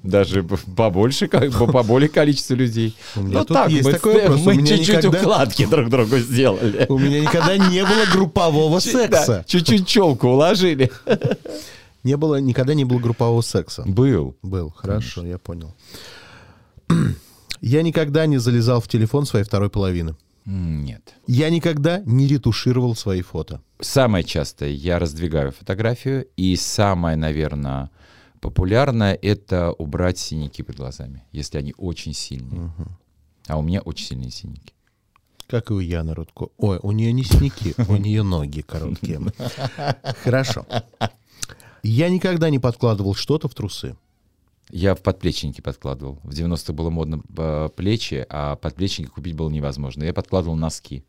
[0.02, 2.96] даже побольше, как бы поболее количество людей.
[3.16, 4.40] У меня ну тут так, есть мы, такой вопрос.
[4.44, 6.86] Мы чуть-чуть никогда- укладки друг другу сделали.
[6.88, 9.44] У меня никогда не было группового Да, секса.
[9.46, 10.90] чуть-чуть челку уложили.
[12.02, 13.84] Не было, никогда не было группового секса.
[13.86, 14.34] Был.
[14.42, 15.74] Был, хорошо, я понял.
[17.60, 20.16] Я никогда не залезал в телефон своей второй половины.
[20.46, 21.14] Нет.
[21.26, 23.60] Я никогда не ретушировал свои фото.
[23.80, 27.90] Самое частое я раздвигаю фотографию, и самое, наверное,
[28.40, 32.72] популярное это убрать синяки под глазами, если они очень сильные.
[33.46, 34.72] А у меня очень сильные синяки.
[35.46, 36.48] Как и у Яны Рудко.
[36.58, 39.20] Ой, у нее не синяки, у нее ноги короткие.
[40.22, 40.64] Хорошо.
[41.82, 43.96] Я никогда не подкладывал что-то в трусы.
[44.72, 46.20] Я в подплечники подкладывал.
[46.22, 50.04] В 90-х было модно э, плечи, а подплечники купить было невозможно.
[50.04, 51.04] Я подкладывал носки.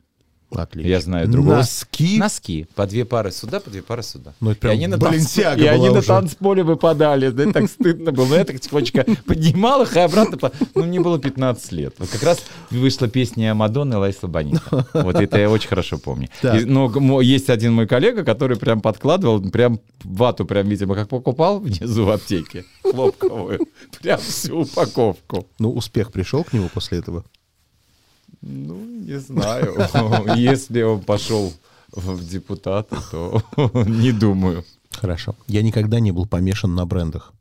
[0.52, 0.90] Отлично.
[0.90, 1.58] Я знаю другого.
[1.58, 2.18] Носки?
[2.18, 2.68] Носки.
[2.76, 4.34] По две пары сюда, по две пары сюда.
[4.40, 5.38] Ну, это прям и они на, танц...
[5.38, 7.30] и они на танцполе выпадали.
[7.30, 8.26] Да, так стыдно было.
[8.28, 10.52] Но я так тихонечко поднимал их и обратно.
[10.76, 11.96] Ну, мне было 15 лет.
[12.00, 14.88] Вот как раз вышла песня Мадонны Лайса Бонита.
[14.94, 16.30] Вот это я очень хорошо помню.
[16.44, 22.06] Но есть один мой коллега, который прям подкладывал, прям вату прям, видимо, как покупал внизу
[22.06, 22.66] в аптеке.
[22.84, 23.60] Хлопковую.
[24.02, 25.48] Прям всю упаковку.
[25.60, 27.24] Ну, успех пришел к нему после этого?
[28.42, 29.76] Ну, не знаю.
[30.36, 31.54] Если он пошел
[31.92, 33.42] в депутаты, то
[33.86, 34.64] не думаю.
[34.92, 35.36] Хорошо.
[35.48, 37.34] Я никогда не был помешан на брендах.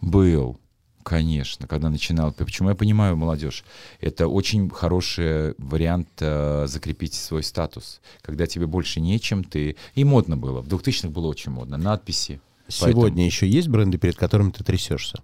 [0.00, 0.58] Был,
[1.02, 2.32] конечно, когда начинал.
[2.32, 3.64] Почему я понимаю молодежь?
[4.00, 8.00] Это очень хороший вариант э, закрепить свой статус.
[8.22, 9.76] Когда тебе больше нечем, ты...
[9.94, 10.62] И модно было.
[10.62, 11.76] В 2000-х было очень модно.
[11.76, 12.40] Надписи.
[12.68, 15.22] Сегодня еще есть бренды, перед которыми ты трясешься?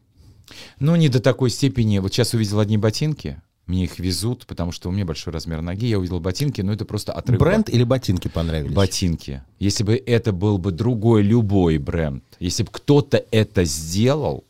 [0.79, 1.99] Ну, не до такой степени.
[1.99, 3.41] Вот сейчас увидел одни ботинки.
[3.67, 5.87] Мне их везут, потому что у меня большой размер ноги.
[5.87, 7.41] Я увидел ботинки, но это просто отрыв.
[7.41, 8.73] Бренд или ботинки понравились?
[8.73, 9.43] Ботинки.
[9.59, 14.45] Если бы это был бы другой, любой бренд, если бы кто-то это сделал,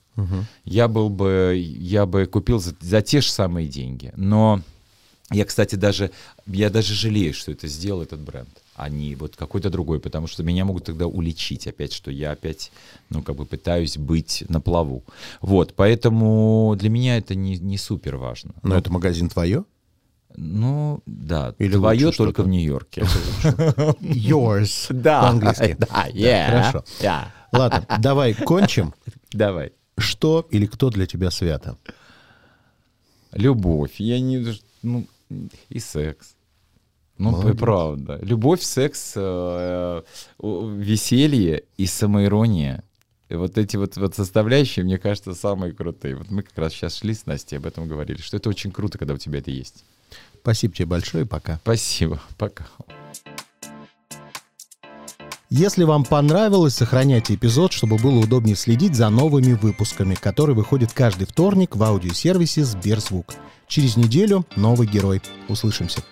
[0.65, 4.13] я был бы, я бы купил за, за те же самые деньги.
[4.17, 4.63] Но
[5.31, 6.11] я, кстати, даже,
[6.47, 10.43] я даже жалею, что это сделал этот бренд, а не вот какой-то другой, потому что
[10.43, 12.71] меня могут тогда уличить опять, что я опять,
[13.09, 15.03] ну, как бы пытаюсь быть на плаву.
[15.41, 18.55] Вот, поэтому для меня это не, не супер важно.
[18.63, 19.65] Но это магазин твое?
[20.37, 23.01] Ну, да, Или твое лучше только в Нью-Йорке.
[24.01, 24.93] Yours.
[24.93, 25.77] Да, По-английски.
[25.79, 26.85] да, yeah, хорошо.
[27.01, 27.25] yeah.
[27.53, 28.93] Ладно, давай кончим.
[29.33, 29.73] Давай.
[29.97, 31.79] Что или кто для тебя свято?
[33.33, 33.95] Любовь.
[33.99, 34.47] Я не...
[34.83, 35.07] Ну,
[35.71, 36.36] и секс.
[37.19, 37.59] Ну, Молодец.
[37.59, 38.19] правда.
[38.23, 40.03] Любовь, секс, э,
[40.39, 42.85] э, веселье и самоирония.
[43.29, 46.17] И вот эти вот, вот составляющие, мне кажется, самые крутые.
[46.17, 48.99] Вот мы как раз сейчас шли с Настей, об этом говорили, что это очень круто,
[48.99, 49.85] когда у тебя это есть.
[50.43, 51.59] Спасибо тебе большое, пока.
[51.63, 52.21] Спасибо.
[52.39, 52.67] Пока.
[55.49, 61.27] Если вам понравилось, сохраняйте эпизод, чтобы было удобнее следить за новыми выпусками, которые выходят каждый
[61.27, 63.35] вторник в аудиосервисе Сберзвук.
[63.69, 65.23] Через неделю новый герой.
[65.49, 66.03] Услышимся.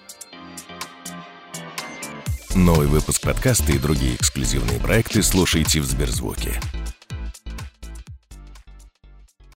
[2.54, 6.60] Новый выпуск подкаста и другие эксклюзивные проекты слушайте в Сберзвуке.